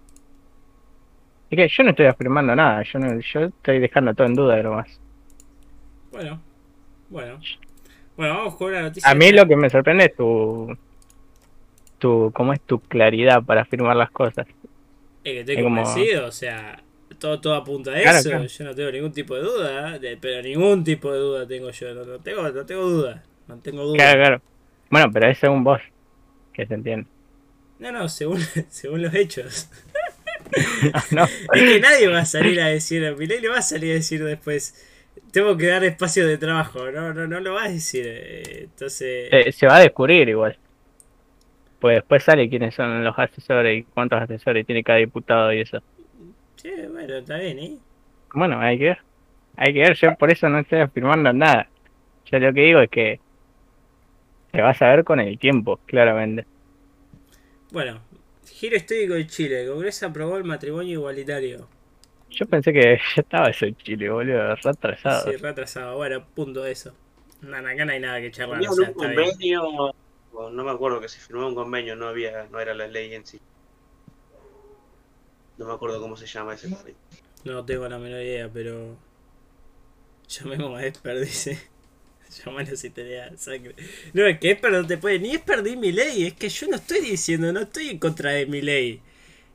[1.50, 4.56] es que yo no estoy afirmando nada, yo no, yo estoy dejando todo en duda
[4.62, 5.00] lo más.
[6.12, 6.40] Bueno,
[7.10, 7.40] bueno.
[8.16, 9.10] Bueno, vamos con una noticia.
[9.10, 10.78] A mí lo que me sorprende es tu
[11.98, 14.48] tu cómo es tu claridad para afirmar las cosas.
[14.48, 14.56] Es
[15.24, 16.82] que estoy es como- convencido, o sea,
[17.18, 18.30] todo, todo apunta a Claro, eso.
[18.30, 18.46] claro.
[18.46, 21.94] Yo no tengo ningún tipo de duda, de- pero ningún tipo de duda tengo yo.
[21.94, 23.24] No, no tengo, no tengo duda.
[23.48, 23.98] No tengo duda.
[23.98, 24.42] Claro, claro.
[24.90, 25.82] Bueno, pero es según vos,
[26.54, 27.08] que se entiende.
[27.80, 28.40] No, no, según,
[28.70, 29.70] según los hechos.
[31.12, 33.92] no, Es que nadie va a salir a decir, a Milei le va a salir
[33.92, 34.86] a decir después,
[35.32, 38.04] tengo que dar espacio de trabajo, no, no, no lo va a decir.
[38.08, 40.58] eh, Entonces, Eh, se va a descubrir igual.
[41.80, 45.82] Pues después sale quiénes son los asesores y cuántos asesores tiene cada diputado y eso.
[46.62, 47.78] Sí, bueno, está bien, ¿eh?
[48.34, 49.00] Bueno, hay que ver.
[49.58, 51.68] Hay que ver, yo por eso no estoy afirmando nada.
[52.26, 53.20] Yo lo que digo es que
[54.52, 56.46] se va a saber con el tiempo, claramente.
[57.72, 58.02] Bueno,
[58.46, 61.68] giro histórico de Chile, el Congreso aprobó el matrimonio igualitario.
[62.30, 65.32] Yo pensé que ya estaba eso en Chile, boludo, retrasado.
[65.32, 66.94] Sí, retrasado, bueno, punto eso.
[67.42, 69.94] No, acá no hay nada que charlar, Había o sea, un convenio,
[70.34, 73.26] no me acuerdo que se firmó un convenio, no había, no era la ley en
[73.26, 73.40] sí.
[75.60, 76.96] No me acuerdo cómo se llama ese convenio.
[77.44, 78.98] No tengo la menor idea, pero.
[80.30, 81.60] Llamemos a Esper, dice.
[82.46, 83.76] Llamalo si te da sangre.
[84.14, 85.20] No, es que Esper no te puede.
[85.20, 86.28] Ni Esper ni mi ley.
[86.28, 89.02] Es que yo no estoy diciendo, no estoy en contra de mi ley.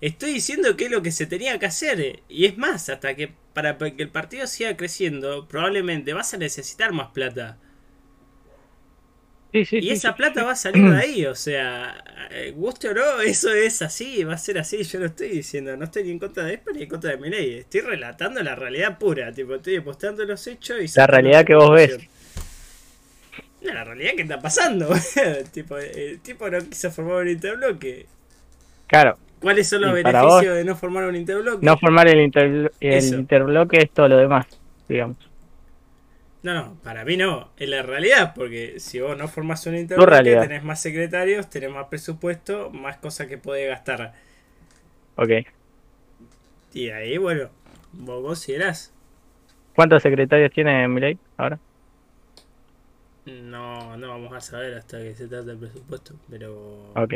[0.03, 2.23] Estoy diciendo que es lo que se tenía que hacer.
[2.29, 6.93] Y es más, hasta que para que el partido siga creciendo, probablemente vas a necesitar
[6.93, 7.59] más plata.
[9.55, 10.45] Sí, sí, Y sí, esa sí, plata sí.
[10.45, 14.35] va a salir de ahí, o sea, eh, guste o no, eso es así, va
[14.35, 16.83] a ser así, yo no estoy diciendo, no estoy ni en contra de Esper ni
[16.85, 20.79] en contra de mi ley, estoy relatando la realidad pura, tipo, estoy demostrando los hechos
[20.83, 20.89] y...
[20.95, 21.99] La realidad que vos ves.
[23.61, 24.89] No, la realidad que está pasando,
[25.53, 28.07] tipo, el tipo no quiso formar un interbloque.
[28.87, 31.61] Claro, ¿Cuáles son los beneficios de no formar un interbloque?
[31.61, 34.47] no formar el, inter- el interbloque es todo lo demás,
[34.89, 35.19] digamos.
[36.45, 40.07] No, no, para mí no, es la realidad, porque si vos no formás un interbloque,
[40.07, 40.37] realidad.
[40.37, 44.15] tenés más secretarios, tenés más presupuesto, más cosas que podés gastar.
[45.17, 45.45] Ok.
[46.75, 47.51] Y ahí, bueno,
[47.93, 48.93] vos considerás.
[49.75, 51.61] ¿Cuántos secretarios tiene Milei ahora?
[53.27, 56.95] No, no vamos a saber hasta que se trate el presupuesto, pero...
[56.95, 57.15] Ok.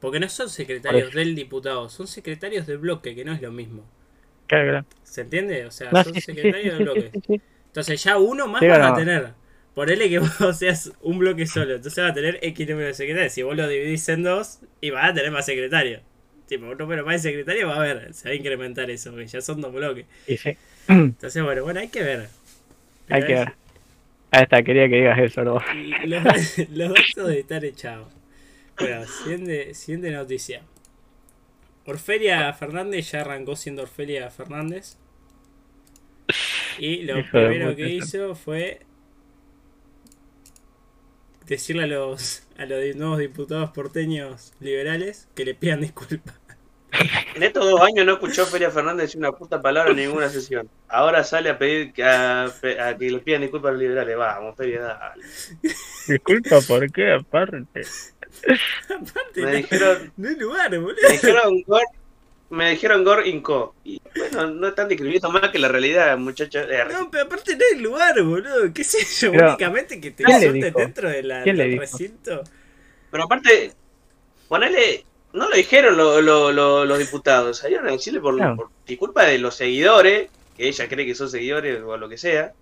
[0.00, 3.84] Porque no son secretarios del diputado, son secretarios del bloque, que no es lo mismo.
[4.46, 4.86] Claro, claro.
[5.02, 5.66] ¿Se entiende?
[5.66, 7.12] O sea, No, son sí, secretarios sí, sí, bloque.
[7.74, 8.86] Entonces ya uno más Sí, vas no.
[8.86, 9.32] a tener.
[9.74, 11.74] Ponele que vos seas un bloque solo.
[11.74, 13.32] Entonces va a tener X número de secretarios.
[13.32, 16.00] Si vos lo dividís en dos, y vas a tener más secretarios.
[16.46, 18.14] Tipo, un número más de secretarios va a haber.
[18.14, 20.06] Se va a incrementar eso, porque ya son dos bloques.
[20.28, 20.56] Sí.
[20.86, 22.28] Entonces, bueno, bueno, hay que ver.
[23.08, 23.52] Hay que ver.
[24.30, 25.60] Ahí está, quería que digas eso, ¿no?
[26.04, 28.06] Los, los datos están echados.
[28.78, 30.62] Bueno, siguiente, siguiente noticia.
[31.86, 34.96] Orfelia Fernández ya arrancó siendo Orfelia Fernández.
[36.78, 38.80] Y lo Hijo primero que hizo fue
[41.46, 46.34] decirle a los, a los nuevos diputados porteños liberales que le pidan disculpas.
[47.34, 50.70] En estos dos años no escuchó Feria Fernández decir una puta palabra en ninguna sesión.
[50.88, 54.16] Ahora sale a pedir que, a, a que le pidan disculpas a los liberales.
[54.16, 55.24] Vamos, Feria, dale.
[56.06, 57.12] Disculpa, ¿por qué?
[57.12, 57.82] Aparte.
[58.84, 60.96] Aparte, Me no, dijeron, no hay lugar, boludo.
[61.02, 61.64] me dijeron
[62.54, 63.74] me dijeron Gor Inco.
[63.84, 66.66] Y bueno, no están describiendo más que la realidad, muchachos.
[66.70, 68.72] Eh, No, pero aparte no hay lugar, boludo.
[68.72, 69.32] ¿Qué sé yo?
[69.32, 71.82] Pero, Únicamente que te ¿quién le insulten dentro de la, ¿Quién le del dijo?
[71.82, 72.42] recinto.
[73.10, 73.72] Pero aparte,
[74.48, 78.56] ponele, no lo dijeron lo- lo- lo- los diputados, salieron a decirle por, No.
[78.56, 82.52] por disculpa de los seguidores, que ella cree que son seguidores o lo que sea,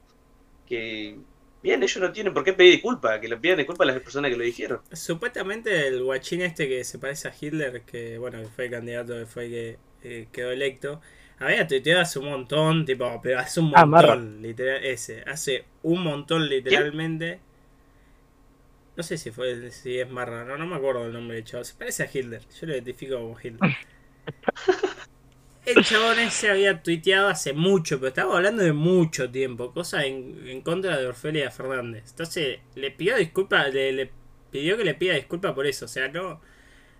[0.68, 1.16] que
[1.62, 4.30] bien, ellos no tienen por qué pedir disculpas, que le pidan disculpas a las personas
[4.30, 4.80] que lo dijeron.
[4.92, 9.14] Supuestamente el guachín este que se parece a Hitler, que bueno, que fue el candidato
[9.18, 11.00] que fue que eh, quedó electo,
[11.38, 16.02] había tuiteado hace un montón, tipo, pero hace un Ah, montón, literal, ese, hace un
[16.02, 17.40] montón literalmente.
[18.96, 21.64] No sé si fue si es Marra, no, no me acuerdo el nombre del chavo.
[21.64, 23.76] Se parece a Hitler, yo lo identifico como Hitler.
[25.64, 30.46] El chabón ese había tuiteado hace mucho, pero estaba hablando de mucho tiempo, cosa en,
[30.48, 32.04] en contra de Orfelia Fernández.
[32.10, 34.10] Entonces le pidió disculpas, le, le
[34.50, 35.84] pidió que le pida disculpas por eso.
[35.84, 36.40] O sea, no,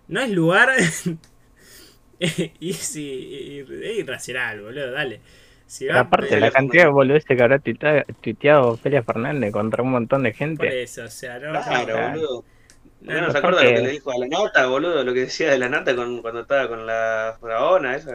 [0.07, 0.69] no es lugar.
[2.19, 5.21] y es i- i- es irracional, boludo, dale.
[5.65, 9.83] Si va a Aparte, pedir- la cantidad de boludeces que habrá tuiteado Felia Fernández contra
[9.83, 10.83] un montón de por gente.
[10.83, 11.51] eso, o sea, no.
[11.51, 12.09] Claro, claro.
[12.11, 12.45] boludo.
[13.01, 15.03] no, ¿No, no, se acuerda lo porque- que le dijo a la nata, boludo?
[15.03, 18.13] Lo que decía de la nata con, cuando estaba con la faraona, esa.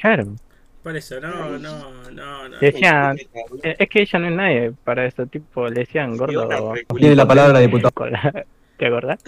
[0.00, 0.34] Claro.
[0.82, 2.58] por eso, no, no, no, no.
[2.58, 3.18] Decían-
[3.62, 6.74] Eh, Es que ella no es nadie para eso, tipo, le decían gordo.
[6.96, 7.92] Tiene la palabra, diputado.
[8.78, 9.18] ¿Te acordás?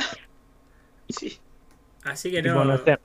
[1.08, 1.38] Sí.
[2.04, 2.98] Así que Tipo, no, no sé.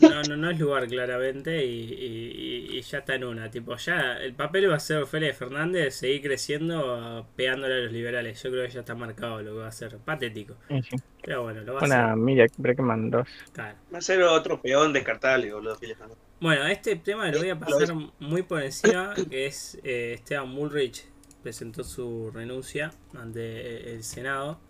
[0.00, 3.50] No, no, no es lugar claramente y, y- ya está en una.
[3.50, 8.42] Tipo, ya el papel va a ser Ofelia Fernández seguir creciendo pegándole a los liberales.
[8.42, 9.98] Yo creo que ya está marcado lo que va a ser.
[9.98, 10.56] Patético.
[10.68, 10.96] Sí, sí.
[11.22, 12.16] Pero bueno, lo va a Una hacer.
[12.16, 13.28] Miriam Breckman 2.
[13.52, 13.78] Claro.
[13.92, 16.18] Va a ser otro peón descartable, boludo, Feria Fernández.
[16.40, 21.04] Bueno, este tema lo voy a pasar muy por encima, que es eh, Esteban Bullrich
[21.42, 24.60] presentó su renuncia ante el Senado,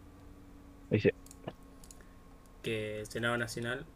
[0.91, 1.14] Dice,
[2.62, 3.87] que el Senado Nacional,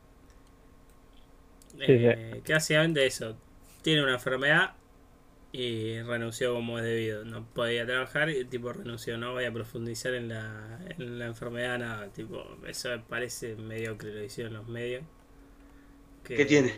[1.87, 3.37] Sí, eh, que básicamente eso,
[3.83, 4.75] tiene una enfermedad
[5.53, 9.53] y renunció como es debido, no podía trabajar y el tipo renunció, no voy a
[9.53, 14.68] profundizar en la, en la enfermedad, nada, tipo, eso me parece mediocre, lo hicieron los
[14.68, 15.05] medios.
[16.25, 16.73] Que- ¿Qué tiene?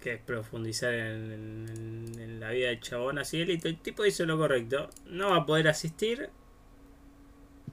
[0.00, 3.68] que es profundizar en, en- en la vida del chabón así listo.
[3.68, 6.30] El tipo hizo lo correcto, no va a poder asistir.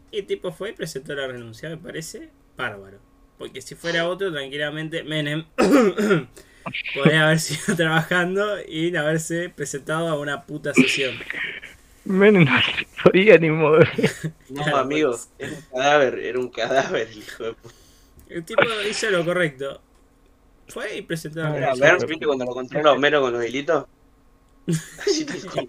[0.10, 3.00] Y el tipo fue y presentó la renuncia, me parece bárbaro.
[3.38, 5.46] Porque si fuera otro, tranquilamente Menem
[6.96, 11.16] podría haber sido trabajando y haberse presentado a una puta sesión.
[12.06, 13.90] menos no se podía ni mover.
[14.50, 15.30] No, Claro, amigo, pues.
[15.40, 17.76] era un cadáver, era un cadáver, el hijo de puta.
[18.30, 19.82] El tipo hizo lo correcto.
[20.68, 21.92] Fue y presentó Era renuncia.
[21.92, 23.86] Burns, ¿viste cuando lo controla Homero con los hilitos?
[24.68, 25.68] Así te digo.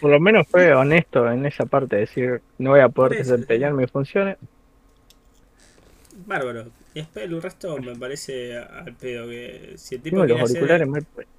[0.00, 3.90] Por lo menos fue honesto en esa parte, decir, no voy a poder desempeñar mis
[3.90, 4.36] funciones.
[6.28, 6.70] Bárbaro.
[6.94, 10.86] Y después el resto me parece al pedo que si el tipo los hacer- auriculares
[10.88, 11.34] mal puestos.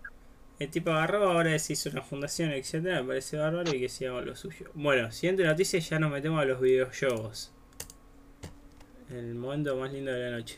[0.60, 4.20] El tipo agarró, ahora se hizo una fundación, etcétera, me parece bárbaro y que siga
[4.20, 4.70] lo suyo.
[4.74, 7.54] Bueno, siguiente noticia, ya nos metemos a los videojuegos.
[9.10, 10.58] El momento más lindo de la noche.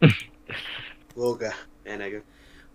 [1.14, 1.54] Boca.
[1.84, 2.22] Ven acá.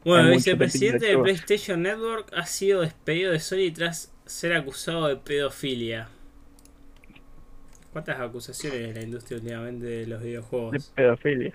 [0.03, 5.15] Bueno, el vicepresidente de PlayStation Network ha sido despedido de Sony tras ser acusado de
[5.17, 6.09] pedofilia.
[7.97, 10.91] ¿Cuántas acusaciones en la industria últimamente de los De videojuegos?
[10.93, 11.51] pedofilia.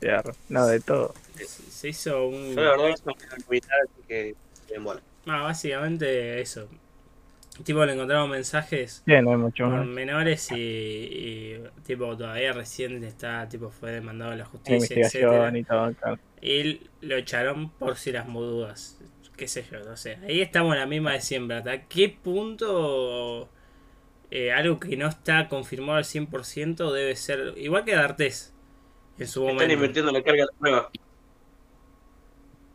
[0.00, 1.12] De No, de todo.
[1.34, 2.54] Se se hizo un...
[2.54, 4.34] Yo la verdad no así que
[4.70, 5.02] en bola.
[5.26, 6.68] Ah, básicamente eso.
[7.64, 9.86] Tipo, le encontraron mensajes Sí, no hay mucho con más.
[9.86, 15.58] menores y, y, tipo todavía recién está tipo fue demandado a la justicia Investigación etcétera
[15.58, 15.94] y todo.
[15.96, 16.18] claro.
[16.40, 18.98] y lo echaron por si las dudas
[19.36, 20.16] qué sé yo, no sé.
[20.26, 21.56] Ahí estamos en la misma de siempre.
[21.58, 23.48] ¿Hasta qué punto
[24.30, 28.54] eh, algo que no está confirmado al 100% debe ser igual que D'Artes
[29.18, 29.62] en su momento?
[29.64, 30.90] Están invirtiendo la carga de la prueba.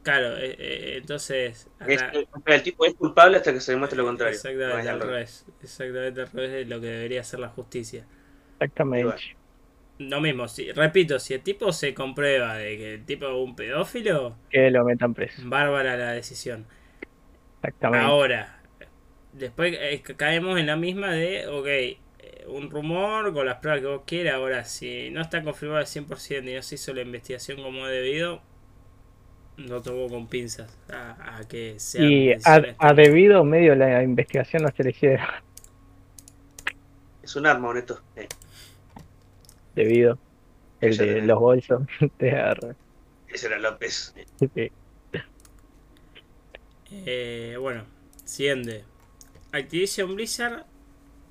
[0.01, 1.69] Claro, eh, eh, entonces...
[1.85, 2.03] Es-
[2.45, 4.33] el tipo es culpable hasta que se demuestre lo contrario.
[4.35, 5.45] Exactamente No al revés.
[5.61, 8.05] Exactamente al revés de lo que debería ser la justicia.
[8.59, 9.37] Exactamente.
[9.97, 13.55] Lo mismo, si, repito, si el tipo se comprueba de que el tipo es un
[13.55, 15.41] pedófilo, Que lo metan preso.
[15.45, 16.65] bárbara la decisión.
[17.61, 18.05] Exactamente.
[18.05, 18.58] Ahora,
[19.33, 21.97] después eh, ca- caemos en la misma de, ok, eh,
[22.47, 24.35] un rumor con las pruebas que vos quieras.
[24.35, 28.41] Ahora, si no está confirmado al 100% y no se hizo la investigación como debido,
[29.57, 32.01] no tomo con pinzas a, a que sea.
[32.01, 35.25] y a, a debido medio la investigación no se le hicieron.
[37.21, 38.01] Es un arma, honesto.
[38.15, 38.27] Eh,
[39.75, 40.17] Debido.
[40.81, 41.81] El de los bolsos.
[42.19, 42.73] de
[43.27, 44.13] ese era López.
[44.39, 44.71] Sí.
[46.91, 47.83] Eh, bueno,
[48.25, 48.83] siguiente.
[49.51, 50.65] Activision Blizzard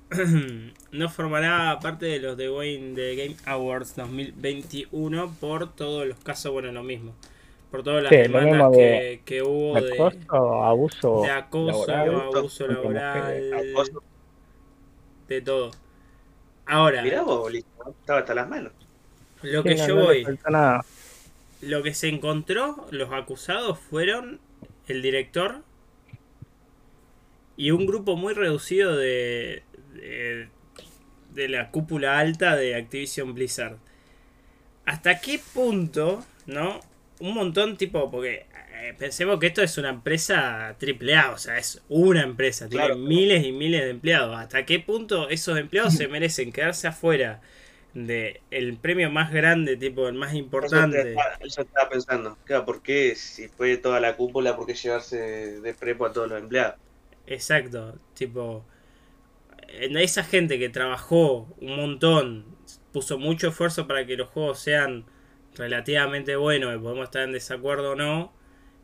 [0.91, 6.51] no formará parte de los de Wayne de Game Awards 2021 por todos los casos,
[6.51, 7.15] bueno, lo mismo.
[7.71, 11.09] Por todas las Sí, demandas que, de que hubo de, Acoso, abuso.
[11.21, 14.03] de acoso, laboral, abuso laboral, Acoso.
[15.27, 15.71] de todo.
[16.65, 18.73] Ahora, Mirá vos, estaba hasta las manos.
[19.41, 20.81] lo Sí, que no, yo no voy, falta nada.
[21.61, 24.39] lo que se encontró, los acusados fueron
[24.87, 25.63] el director
[27.59, 30.49] y un grupo muy reducido de, de,
[31.33, 33.79] de la cúpula alta de Activision Blizzard.
[34.85, 36.79] ¿Hasta qué punto, no?
[37.19, 41.57] Un montón tipo, porque eh, pensemos que esto es una empresa triple A, o sea,
[41.57, 44.35] es una empresa, tiene miles y miles de empleados.
[44.37, 47.41] ¿Hasta qué punto esos empleados se merecen quedarse afuera
[47.93, 51.15] de el premio más grande, tipo el más Eso importante?
[51.39, 52.37] eso estaba pensando.
[52.45, 56.29] Claro, ¿por qué si fue toda la cúpula, por qué llevarse de prepo a todos
[56.29, 56.79] los empleados?
[57.29, 58.65] Exacto, tipo,
[59.67, 62.45] en esa gente que trabajó un montón,
[62.91, 65.05] puso mucho esfuerzo para que los juegos sean
[65.55, 68.33] relativamente buenos, y podemos estar en desacuerdo o no,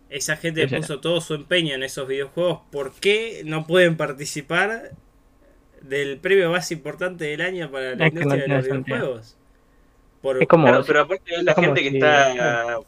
[0.10, 4.91] esa gente puso todo su empeño en esos videojuegos, ¿por qué no pueden participar
[5.82, 8.98] del premio más importante del año para la Es industria de los sentido.
[8.98, 9.38] videojuegos?
[10.22, 12.80] Por, Es como, Claro, pero aparte es la gente que si- está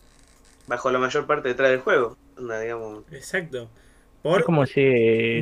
[0.67, 2.17] bajo la mayor parte detrás del juego.
[2.37, 3.03] Digamos.
[3.11, 3.69] Exacto,
[4.23, 5.41] es como si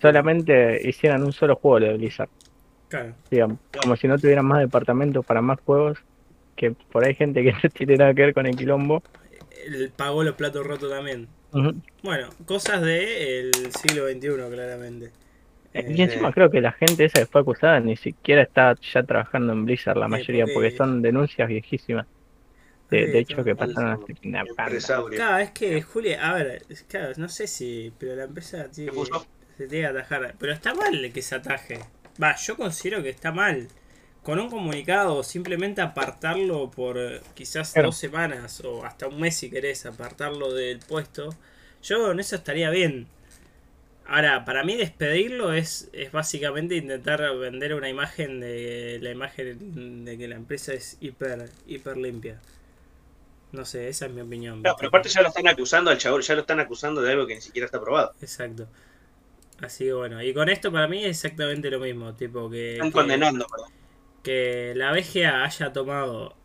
[0.00, 2.28] solamente hicieran un solo juego de Blizzard.
[2.88, 3.14] Claro.
[3.30, 5.98] Digamos, como si no tuvieran más departamentos para más juegos.
[6.56, 9.02] Que por ahí hay gente que no tiene nada que ver con el quilombo.
[9.66, 11.28] Él pagó los platos rotos también.
[12.02, 15.10] Bueno, cosas del siglo XXI, claramente.
[15.72, 19.02] Y Eh, encima creo que la gente esa que fue acusada ni siquiera está ya
[19.04, 22.06] trabajando en Blizzard, la mayoría, porque- porque son denuncias viejísimas.
[22.90, 24.44] De, de hecho, que pasaron hace una.
[25.16, 28.68] Claro, es que, Juli, a ver, es- claro, no sé si, pero la empresa
[29.56, 30.34] se tiene que atajar.
[30.38, 31.80] Pero está mal que se ataje.
[32.22, 33.68] Va, yo considero que está mal.
[34.22, 37.88] Con un comunicado, simplemente apartarlo por eh, quizás Claro.
[37.88, 41.30] dos semanas o hasta un mes si querés, apartarlo del puesto.
[41.82, 43.06] Yo con eso estaría bien.
[44.06, 50.18] Ahora, para mí despedirlo es, es básicamente intentar vender una imagen de la imagen de
[50.18, 52.40] que la empresa es hiper, hiper limpia.
[53.52, 54.62] No sé, esa es mi opinión.
[54.62, 57.26] Claro, pero aparte ya lo están acusando al chabón, ya lo están acusando de algo
[57.26, 58.14] que ni siquiera está probado.
[58.20, 58.68] Exacto.
[59.60, 62.92] Así que bueno, y con esto para mí es exactamente lo mismo, tipo que, Están
[62.92, 63.72] que, condenando, perdón.
[64.22, 66.36] que la BGA haya tomado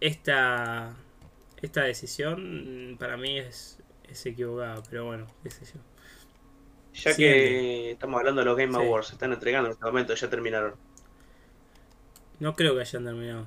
[0.00, 0.96] esta
[1.62, 5.80] esta decisión mm, para mí es, es equivocada, pero bueno, qué sé yo.
[6.94, 7.14] Ya Siguiente.
[7.14, 8.76] que estamos hablando de los Game Sí.
[8.76, 10.74] Awards, se están entregando en este momento, ya terminaron.
[12.38, 13.46] No creo que hayan terminado.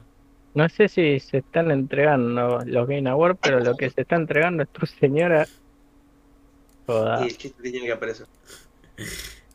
[0.53, 4.63] No sé si se están entregando los Game Awards, pero lo que se está entregando
[4.63, 5.47] es tu señora.
[6.87, 7.23] Joda.
[7.23, 8.25] Y el chiste tenía que aparecer.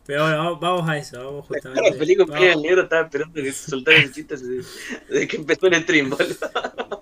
[0.07, 1.99] Pero bueno, vamos- vamos a eso, vamos La justamente.
[1.99, 5.82] película vamos- el negro estaba esperando que se soltara el chiste desde, que empezó el
[5.82, 6.34] stream, boludo.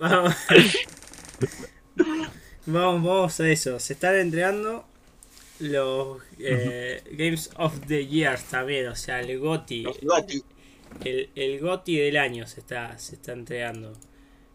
[0.00, 0.34] Vamos.
[2.66, 3.78] vamos, vamos a eso.
[3.78, 4.84] Se están entregando
[5.58, 9.82] los eh, Games of the Year también, o sea, el GOTI.
[9.82, 10.42] Los Gotti.
[11.00, 13.92] El, el GOTI del año se está, se está entregando.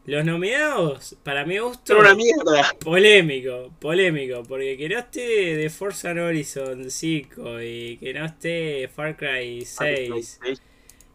[0.05, 2.71] Los nominados, para mi gusto, Son una mierda.
[2.79, 5.21] polémico, polémico, porque que no esté
[5.57, 10.43] de Forza Horizon 5 y que no esté Far Cry 6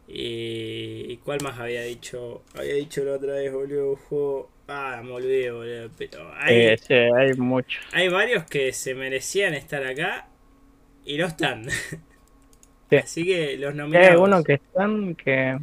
[0.09, 5.13] y, y cuál más había dicho, había dicho la otra vez, boludo, juego, ah, me
[5.13, 7.83] olvidé, boludo, pero hay, Eh, sí, hay muchos.
[7.91, 10.29] hay varios que se merecían estar acá
[11.05, 11.67] y no están.
[13.01, 13.05] Sí.
[13.05, 14.11] Así que los Hay nominados.
[14.11, 15.59] algunos que están que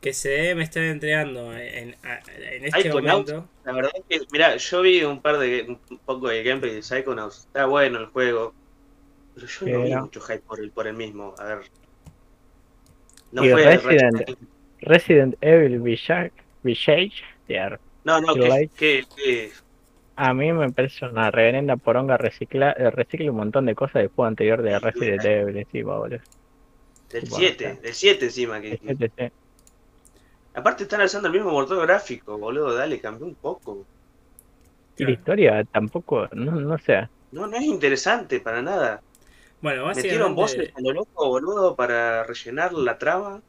[0.00, 3.48] que se debe estar entregando en, en este momento.
[3.64, 6.82] La verdad es que, mira, yo vi un par de un poco de gameplay de
[6.82, 7.46] Psychonauts.
[7.46, 8.54] Está bueno el juego.
[9.34, 11.34] Pero yo no vi mucho hype por el, por el mismo.
[11.38, 11.58] A ver.
[13.32, 14.38] No fue Resident,
[14.80, 16.32] Resident Evil Village.
[18.04, 19.50] No, no, que, que, que,
[20.20, 24.08] A mí me parece una reverenda poronga recicla, eh, recicla un montón de cosas del
[24.08, 26.18] juego anterior de Resident Evil encima, boludo.
[27.08, 28.60] Del 7, del 7 encima.
[28.60, 29.30] Que,
[30.54, 33.86] Aparte están alzando el mismo motor gráfico, boludo, dale, cambió un poco.
[34.96, 37.08] Y la historia tampoco, no, no sé.
[37.30, 39.00] No, no es interesante para nada.
[39.62, 40.08] Bueno, básicamente...
[40.08, 43.40] Metieron voces a lo loco, boludo, para rellenar la trama.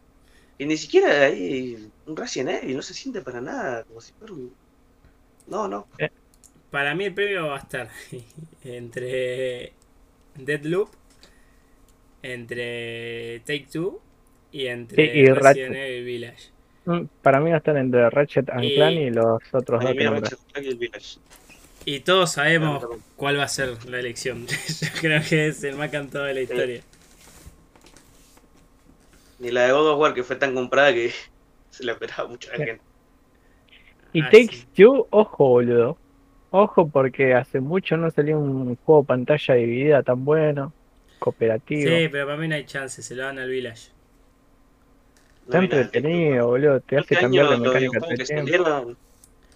[0.60, 4.36] Y ni siquiera hay un Resident Evil, no se siente para nada, como si fuera
[4.36, 4.54] un...
[5.48, 5.88] No, no.
[5.98, 6.12] Eh.
[6.72, 7.90] Para mí el premio va a estar
[8.64, 9.74] entre
[10.36, 10.90] Deadloop,
[12.22, 14.02] entre Take Two
[14.52, 16.50] y entre Resident Evil Village.
[16.86, 20.40] Mm, para mí va a estar entre Ratchet and Clank y los otros dos
[21.86, 24.46] y todos sabemos cuál va a ser la elección.
[24.82, 26.82] Yo creo que es el más cantado de la historia.
[29.40, 31.12] Ni la de God of War que fue tan comprada que
[31.72, 32.82] se la esperaba mucha gente.
[34.12, 35.98] Y ah, Takes Two, ojo boludo.
[36.52, 40.74] Ojo porque hace mucho no salió un juego pantalla dividida tan bueno,
[41.20, 41.90] cooperativo.
[41.90, 43.90] Sí, pero para mí no hay chance, se lo dan al Village.
[45.46, 48.00] Está entretenido, boludo, te hace cambiar de mecánica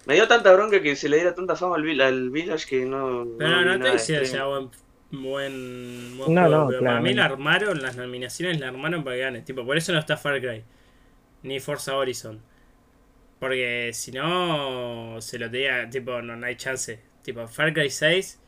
[0.06, 3.26] Me dio tanta bronca que se le diera tanta fama al, al Village que no.
[3.38, 4.70] Pero no, no, te decía sea buen,
[5.10, 9.22] buen, buen no, no, pero para mí la armaron, las nominaciones la armaron para que
[9.22, 9.42] gane.
[9.42, 10.62] Tipo, por eso no está Far Cry.
[11.42, 12.40] Ni Forza Horizon.
[13.44, 16.98] Porque si no, se lo tenía, tipo, no, no hay chance.
[17.22, 18.40] Tipo, Far Cry 6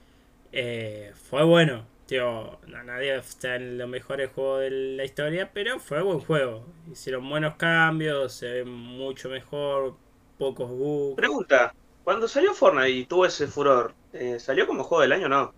[0.52, 1.84] eh, fue bueno.
[2.06, 6.64] Tío, nadie está en los mejores juegos de la historia, pero fue buen juego.
[6.90, 9.96] Hicieron buenos cambios, se ve mucho mejor,
[10.38, 11.16] pocos bugs.
[11.16, 15.28] Pregunta, cuando salió Fortnite y tuvo ese furor, eh, ¿salió como juego del año o
[15.28, 15.54] no?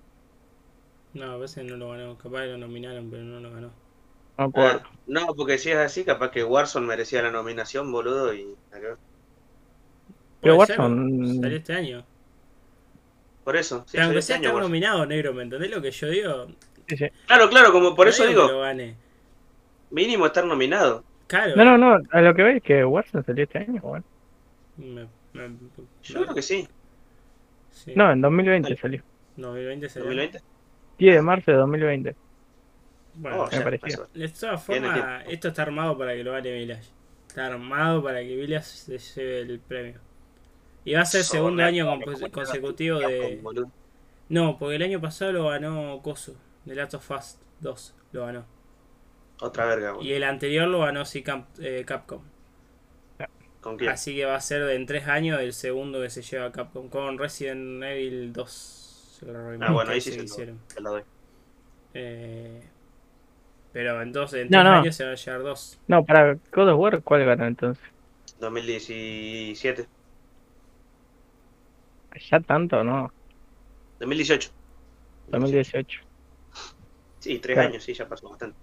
[1.14, 3.70] No, a veces no lo ganó, capaz lo nominaron, pero no lo ganó.
[4.36, 8.56] Ah, no, porque si es así, capaz que Warzone merecía la nominación, boludo, y...
[10.40, 11.40] Pero Warzone...
[11.40, 12.04] Salió este año.
[13.44, 13.84] Por eso.
[13.86, 16.48] Sí, aunque sea estar nominado, negro, ¿me entendés lo que yo digo?
[17.26, 18.46] Claro, claro, como por eso digo.
[19.90, 21.02] Mínimo estar nominado.
[21.26, 21.56] Claro.
[21.56, 24.04] No, no, no, a lo que veis que Warzone salió este año, bueno.
[26.02, 26.68] yo creo que sí.
[27.94, 29.02] No, en 2020 salió.
[29.36, 30.06] 2020 salió.
[30.06, 30.40] 2020.
[30.98, 32.16] 10 de marzo de 2020.
[33.14, 34.08] Bueno, oh, me pareció.
[34.14, 36.90] De todas formas, esto está armado para que lo gane Village.
[37.26, 40.00] Está armado para que Village se lleve el premio.
[40.88, 41.86] Y va a ser el segundo año
[42.32, 43.42] consecutivo de.
[44.30, 46.34] No, porque el año pasado lo ganó Coso,
[46.64, 48.46] de Last of Us 2, lo ganó.
[49.38, 51.22] Otra verga, Y el anterior lo ganó sí
[51.60, 52.22] eh, Capcom.
[53.60, 53.90] ¿Con quién?
[53.90, 57.18] Así que va a ser en tres años el segundo que se lleva Capcom con
[57.18, 59.24] Resident Evil 2.
[59.60, 60.58] Ah, bueno, ahí sí se, hicieron.
[60.80, 61.02] Lo, doy.
[61.92, 62.62] Eh,
[63.74, 65.78] pero en, dos, en tres años se va a llevar dos.
[65.86, 67.84] No, para God of War, ¿cuál ganó entonces?
[68.40, 69.97] 2017.
[72.30, 73.12] Ya tanto, ¿no?
[74.00, 74.50] 2018.
[75.28, 76.00] 2018.
[77.18, 78.56] Sí, tres años, sí, ya pasó bastante.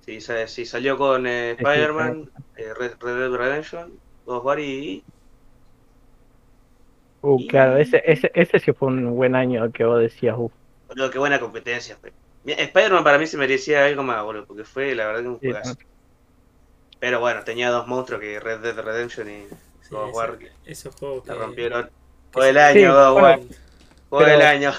[0.00, 5.02] Sí, sí salió con eh, Spider-Man, eh, Red, Dead Redemption, God y...
[7.22, 10.50] Uh, claro, ese, ese, ese sí fue un buen año que vos decías, uh.
[10.88, 11.96] Boludo, qué buena competencia.
[12.44, 15.76] Spider-Man para mí se merecía algo más, boludo, porque fue la verdad que un juegazo.
[17.00, 19.46] Pero bueno, tenía dos monstruos que Red Dead Redemption y
[19.90, 20.38] God War.
[20.66, 21.32] Esos juegos que...
[21.32, 21.90] rompieron.
[22.34, 23.38] Fue el año,
[24.10, 24.72] Fue el año.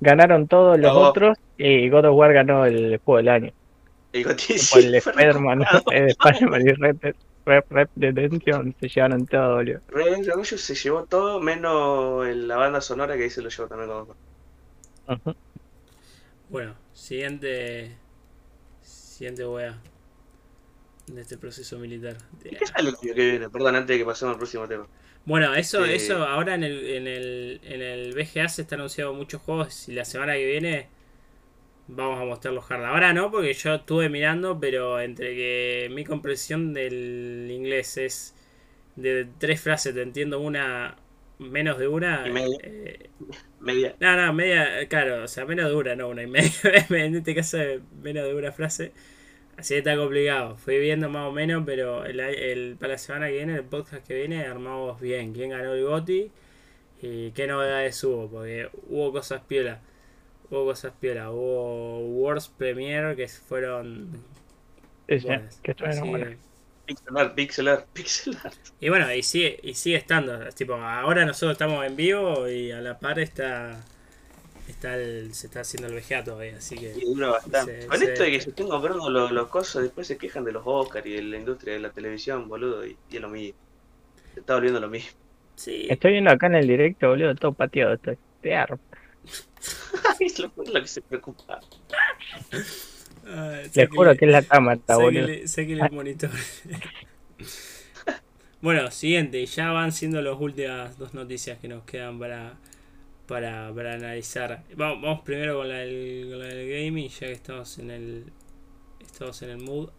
[0.00, 3.52] Ganaron todos los otros y God of War ganó el juego del año.
[4.14, 6.72] El el Spider-Man, el Spider-Man y
[7.44, 9.80] Red Dead Redemption se llevaron todo, boludo.
[9.88, 13.68] Red Dead Redemption se llevó todo, menos la banda sonora que ahí se lo llevó
[13.68, 14.08] también God
[15.08, 15.36] of
[16.48, 17.94] Bueno, siguiente.
[18.80, 19.78] Siguiente wea
[21.08, 22.16] de este proceso militar.
[22.42, 23.50] qué sale el que viene?
[23.50, 24.86] Perdón, antes de que pasemos al próximo tema.
[25.24, 29.40] Bueno, eso, eso ahora en el, en, el, en el VGA se está anunciando muchos
[29.40, 30.88] juegos y la semana que viene
[31.88, 32.84] vamos a mostrar los hard.
[32.84, 38.34] Ahora no, porque yo estuve mirando, pero entre que mi comprensión del inglés es
[38.96, 40.96] de tres frases, te entiendo una,
[41.38, 42.22] menos de una.
[42.26, 42.58] media?
[42.62, 43.10] Eh,
[43.60, 43.96] media.
[44.00, 46.50] No, no, media, claro, o sea, menos de una, no una y media.
[46.90, 47.58] en este caso,
[48.02, 48.92] menos de una frase.
[49.56, 50.56] Así que está complicado.
[50.56, 54.14] Fui viendo más o menos, pero el, para la semana que viene, el podcast que
[54.14, 55.32] viene, armamos bien.
[55.32, 56.30] ¿Quién ganó el GOTI?
[57.02, 59.80] Y qué novedades hubo, porque hubo cosas piola.
[60.50, 61.30] Hubo cosas piola.
[61.30, 64.24] Hubo Worst Premier que fueron.
[65.08, 65.26] Sí,
[65.62, 66.36] que estuvieron buenas.
[66.86, 68.58] Pixel art, pixel art, pixel art.
[68.80, 70.48] Y bueno, y sigue, y sigue estando.
[70.50, 73.84] Tipo, ahora nosotros estamos en vivo y a la par está.
[74.72, 76.92] Está el, se está haciendo el VGA todavía, así que.
[76.96, 77.82] Y dura bastante.
[77.82, 80.44] se- Con se- esto de que se estén comprando los, los cosas, después se quejan
[80.44, 83.28] de los Oscars y de la industria de la televisión, boludo, y, y es lo
[83.28, 83.58] mismo.
[84.34, 85.10] Se está volviendo lo mismo.
[85.56, 87.94] Sí, Estoy viendo acá en el directo, boludo, todo pateado.
[87.94, 88.16] Estoy.
[88.40, 88.78] Te arro.
[90.20, 91.60] es lo, es lo que se preocupa.
[93.26, 95.26] Ah, sáquenle- juro que es la cámara, boludo.
[95.26, 96.30] sáquenle- sáquenle el monitor.
[98.60, 102.54] bueno, siguiente, ya van siendo las últimas dos noticias que nos quedan para,
[103.26, 104.64] para, para analizar.
[104.76, 108.32] Vamos, vamos primero con la, del, con la del gaming, ya que estamos en el
[109.00, 109.90] estamos en el mood.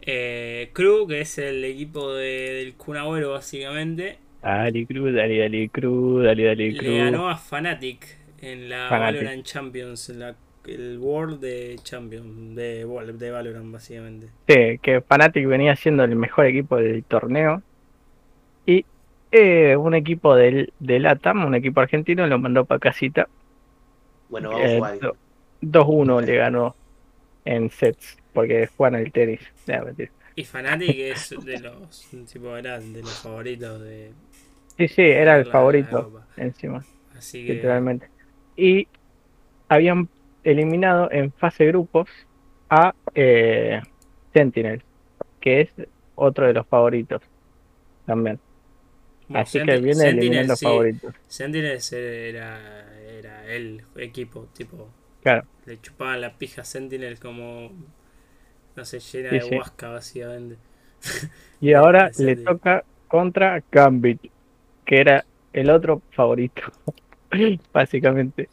[0.00, 5.68] Eh, Crew, que es el equipo de- del Kun Agüero, básicamente, Dale, Cruz, dale, dale,
[5.70, 6.96] Cruz, dale, dale, le Cruz.
[6.96, 8.88] ganó a Fnatic en la.
[8.88, 14.28] Valorant Champions, en la, el World de Champions de, Valorant, básicamente.
[14.48, 17.62] Sí, que Fnatic venía siendo el mejor equipo del torneo.
[18.66, 18.84] Y
[19.30, 23.28] eh, un equipo del, del ATAM, un equipo argentino, lo mandó para casita.
[24.28, 25.18] Bueno, vamos a Eh, do-
[25.60, 26.76] 2-1 le ganó
[27.44, 29.40] en sets, porque juegan el tenis.
[30.34, 34.14] Y Fnatic es de los, tipo, era de los favoritos de
[34.76, 38.10] Sí, sí, era el favorito encima, Así que, literalmente.
[38.56, 38.88] Y
[39.68, 40.10] habían
[40.44, 42.08] eliminado en fase grupos
[42.70, 43.82] a eh,
[44.32, 44.84] Sentinel,
[45.40, 45.70] que es
[46.14, 47.22] otro de los favoritos
[48.06, 48.40] también.
[49.28, 51.14] Bueno, Así que viene Sentinel, eliminando sí, favoritos.
[51.26, 54.88] Sentinel era, era el equipo, tipo,
[55.22, 55.46] Claro.
[55.66, 57.72] le chupaban la pija a Sentinel como,
[58.76, 59.56] no sé, llena Sí, de sí.
[59.56, 60.58] huasca, básicamente.
[61.60, 64.20] Y ahora le toca contra Gambit,
[64.84, 66.62] que era el otro favorito,
[67.72, 68.50] básicamente.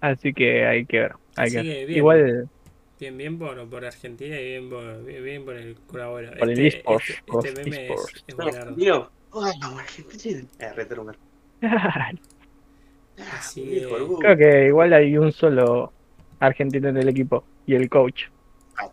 [0.00, 1.12] Así que hay que ver.
[1.36, 1.86] Hay Así que que ver.
[1.86, 1.98] bien.
[1.98, 2.50] Igual
[2.98, 6.32] Bien, bien por, por Argentina y bien por, bien, bien por el curabuelo.
[6.36, 8.36] Por el este, esports, este, los este meme es, es
[8.76, 10.42] No, oh, Argentina.
[10.58, 10.72] Eh,
[13.86, 14.18] Google.
[14.18, 15.92] creo que igual hay un solo
[16.38, 18.24] argentino en el equipo y el coach.
[18.76, 18.90] Ah,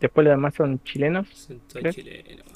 [0.00, 1.28] Después los demás son chilenos.
[1.28, 1.60] Son
[1.92, 2.46] chilenos.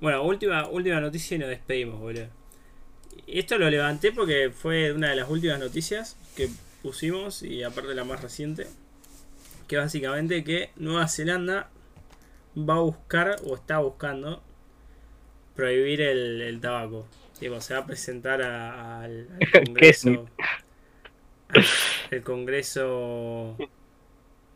[0.00, 2.26] Bueno, última, última noticia y nos despedimos, boludo.
[3.26, 6.48] Esto lo levanté porque fue una de las últimas noticias que
[6.82, 8.66] pusimos y aparte la más reciente.
[9.66, 11.70] Que básicamente que Nueva Zelanda
[12.56, 14.42] va a buscar o está buscando
[15.58, 17.06] prohibir el, el tabaco.
[17.38, 19.26] Tipo, se va a presentar a- al.
[19.66, 20.08] Congreso.
[20.08, 21.64] al-
[22.10, 23.56] el Congreso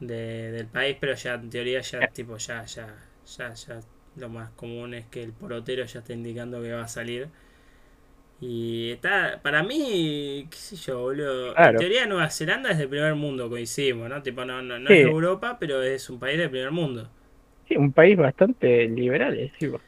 [0.01, 2.95] de- del país, pero ya en teoría ya tipo ya, ya,
[3.39, 3.81] ya, ya
[4.17, 7.29] lo más común es que el porotero ya está indicando que va a salir.
[8.41, 11.55] Y está, para mí, qué sé yo, boludo.
[11.55, 11.71] Claro.
[11.73, 14.21] En teoría Nueva Zelanda es del primer mundo, coincidimos, ¿no?
[14.23, 14.95] Tipo, no, no, no Sí.
[14.95, 17.09] es Europa, pero es un país del primer mundo.
[17.69, 19.81] Sí, un país bastante liberal, decimos.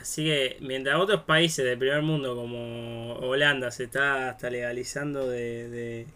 [0.00, 5.68] Así que mientras otros países del primer mundo como Holanda se está hasta legalizando de,
[5.68, 6.06] de-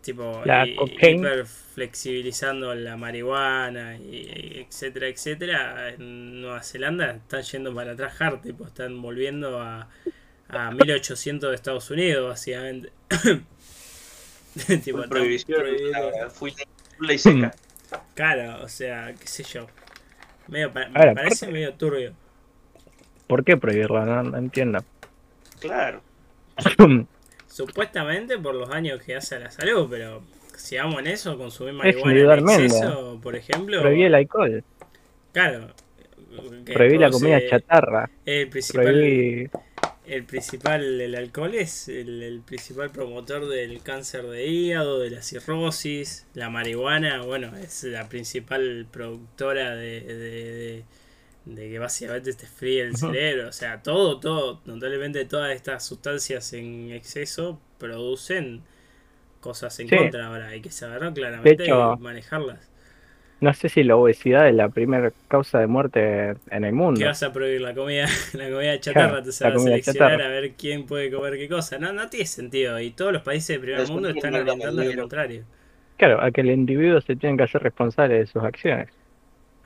[0.00, 1.18] tipo La hi- cocaine.
[1.18, 8.40] hiper flexibilizando la marihuana y etcétera etcétera en Nueva Zelanda están yendo para atrás hard,
[8.42, 9.88] tipo están volviendo a,
[10.48, 12.90] a 1800 de Estados Unidos básicamente
[14.84, 15.62] tipo prohibición,
[16.30, 16.54] fui
[17.00, 17.52] ley seca.
[18.14, 19.66] claro o sea qué sé yo
[20.48, 22.14] medio pa- me Ahora, parece aparte- medio turbio
[23.26, 24.04] ¿Por qué prohibirlo?
[24.04, 24.80] No, no entiendo.
[25.60, 26.02] Claro.
[27.46, 30.22] Supuestamente por los daños que hace a la salud, pero
[30.56, 34.64] si vamos en eso, consumir marihuana en exceso, por ejemplo, Prohibí el alcohol,
[35.32, 35.68] claro,
[36.72, 39.50] prohibí la comida chatarra, El principal, prohibí...
[40.06, 45.22] el principal, el alcohol es el, el principal promotor del cáncer de hígado, de la
[45.22, 50.84] cirrosis, la marihuana, bueno, es la principal productora de, de, de-
[51.46, 56.52] de que básicamente te fríe el cerebro, o sea, todo, todo, notablemente todas estas sustancias
[56.54, 58.64] en exceso producen
[59.40, 59.96] cosas en Sí.
[59.96, 62.70] contra ahora, hay que saberlo claramente hecho, y manejarlas.
[63.40, 67.00] No sé si la obesidad es la primera causa de muerte en el mundo.
[67.00, 67.60] ¿Qué vas a prohibir?
[67.60, 70.22] La comida, la comida chatarra, Claro, te se la va a seleccionar chatarra.
[70.22, 71.78] a ver quién puede comer qué cosa.
[71.78, 72.80] No, no tiene sentido.
[72.80, 75.02] Y todos los países del primer Eso mundo están que orientando al libro.
[75.02, 75.46] contrario.
[75.98, 78.88] Claro, a que el individuo se tiene que hacer responsable de sus acciones.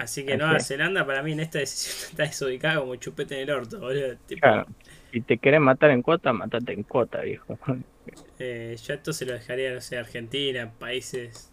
[0.00, 0.60] Así que Así Nueva.
[0.60, 4.16] Zelanda para mí en esta decisión está desubicada como chupete en el orto, boludo.
[4.26, 4.66] Tipo, Claro.
[5.12, 7.58] Si te querés matar en cuota, matate en cuota, viejo.
[8.38, 11.52] eh, yo esto se lo dejaría, no sé, a Argentina, países.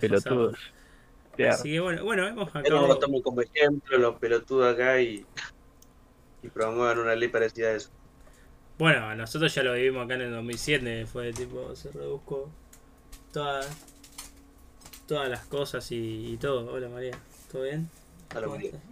[0.00, 0.58] Pelotudos.
[1.36, 1.54] Claro.
[1.54, 2.88] Así que bueno, bueno, hemos acabado.
[2.88, 5.24] lo tomen como ejemplo los pelotudos acá y,
[6.42, 7.90] y promuevan una ley parecida a eso.
[8.78, 12.50] Bueno, nosotros ya lo vivimos acá en el 2007, fue tipo, se redujo
[13.32, 13.60] toda,
[15.08, 16.70] todas las cosas y, y todo.
[16.72, 17.18] Hola María,
[17.50, 17.88] ¿todo bien?
[18.36, 18.70] Hola, ¿Cómo María.
[18.70, 18.82] estás?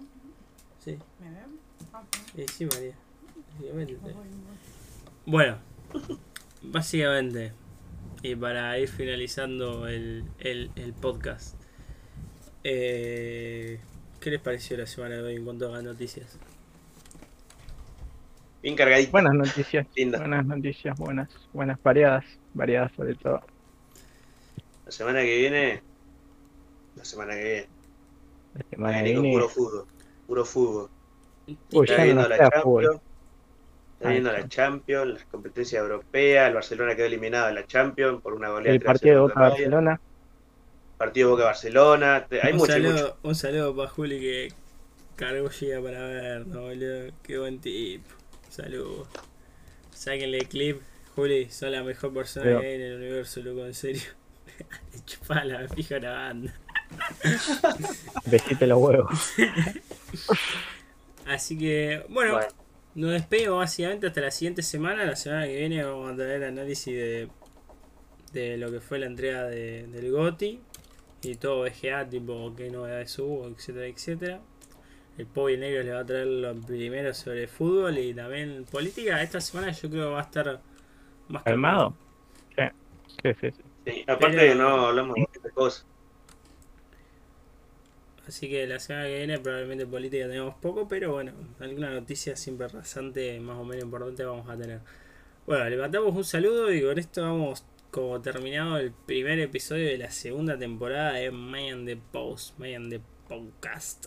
[0.85, 1.61] Sí, ¿Me ven?
[1.93, 2.03] Ah,
[2.37, 2.95] eh, sí María.
[3.59, 3.97] Básicamente.
[5.27, 5.59] Bueno,
[6.63, 7.53] básicamente,
[8.23, 11.55] y para ir finalizando el, el, el podcast,
[12.65, 13.79] eh,
[14.21, 16.39] ¿qué les pareció la semana de hoy en cuanto a noticias?
[18.63, 19.13] Bien cargadito.
[19.13, 19.87] Buenas noticias.
[19.95, 20.19] Linda.
[20.19, 22.25] Buenas noticias, buenas, buenas, variadas,
[22.55, 23.41] variadas sobre todo.
[24.87, 25.83] La semana que viene.
[26.97, 27.66] La semana que viene.
[28.55, 29.86] La semana que Viene puro fútbol.
[30.27, 30.90] Puro fútbol.
[31.73, 32.39] Uy, Está viendo no la.
[32.51, 33.01] Champions.
[33.98, 36.48] Está viendo la Champions, las competencias europeas.
[36.48, 38.74] El Barcelona quedó eliminado de la Champions por una goleada.
[38.74, 39.40] El 3 a 0 partido de Boca.
[39.40, 40.01] Barcelona.
[40.98, 42.27] Partido Boca-Barcelona.
[42.28, 43.16] te- Hay un, mucho, hay saludo, mucho.
[43.23, 44.52] un saludo para Juli que
[45.16, 47.12] cargó llega para vernos, boludo.
[47.23, 48.09] Qué buen tipo.
[48.48, 49.06] Saludos.
[49.93, 50.81] Sáquenle clip.
[51.14, 54.02] Juli, sos la mejor persona Pero- que hay en el universo, loco, en serio.
[55.06, 56.55] Chupala, me fija la banda.
[58.27, 59.33] Besite los huevos.
[61.27, 62.49] Así que, bueno, Bueno,
[62.95, 65.05] nos despedimos básicamente hasta la siguiente semana.
[65.05, 67.29] La semana que viene vamos a tener análisis de,
[68.33, 70.61] de lo que fue la entrega de- del GOTI
[71.23, 74.41] y todo VGA, tipo qué novedades hubo, etcétera, etcétera.
[75.19, 79.21] El Pobi Negro le va a traer lo primero sobre fútbol y también política.
[79.23, 80.61] Esta semana yo creo que va a estar
[81.29, 81.95] más ¿Calmado?
[82.55, 82.63] Sí,
[83.23, 83.51] sí, sí.
[83.51, 83.63] sí.
[83.87, 85.87] sí, aparte Pero- no hablamos de muchas cosas.
[88.27, 92.66] Así que la semana que viene probablemente política tenemos poco, pero bueno, alguna noticia siempre
[92.66, 94.81] rasante, más o menos importante vamos a tener.
[95.47, 99.97] Bueno, le mandamos un saludo y con esto vamos como terminado el primer episodio de
[99.97, 104.07] la segunda temporada de Man the Post, Man the Podcast.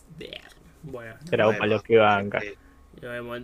[0.83, 2.43] Bueno, para los que bancan.
[2.43, 2.55] Eh,
[3.01, 3.41] nos vemos.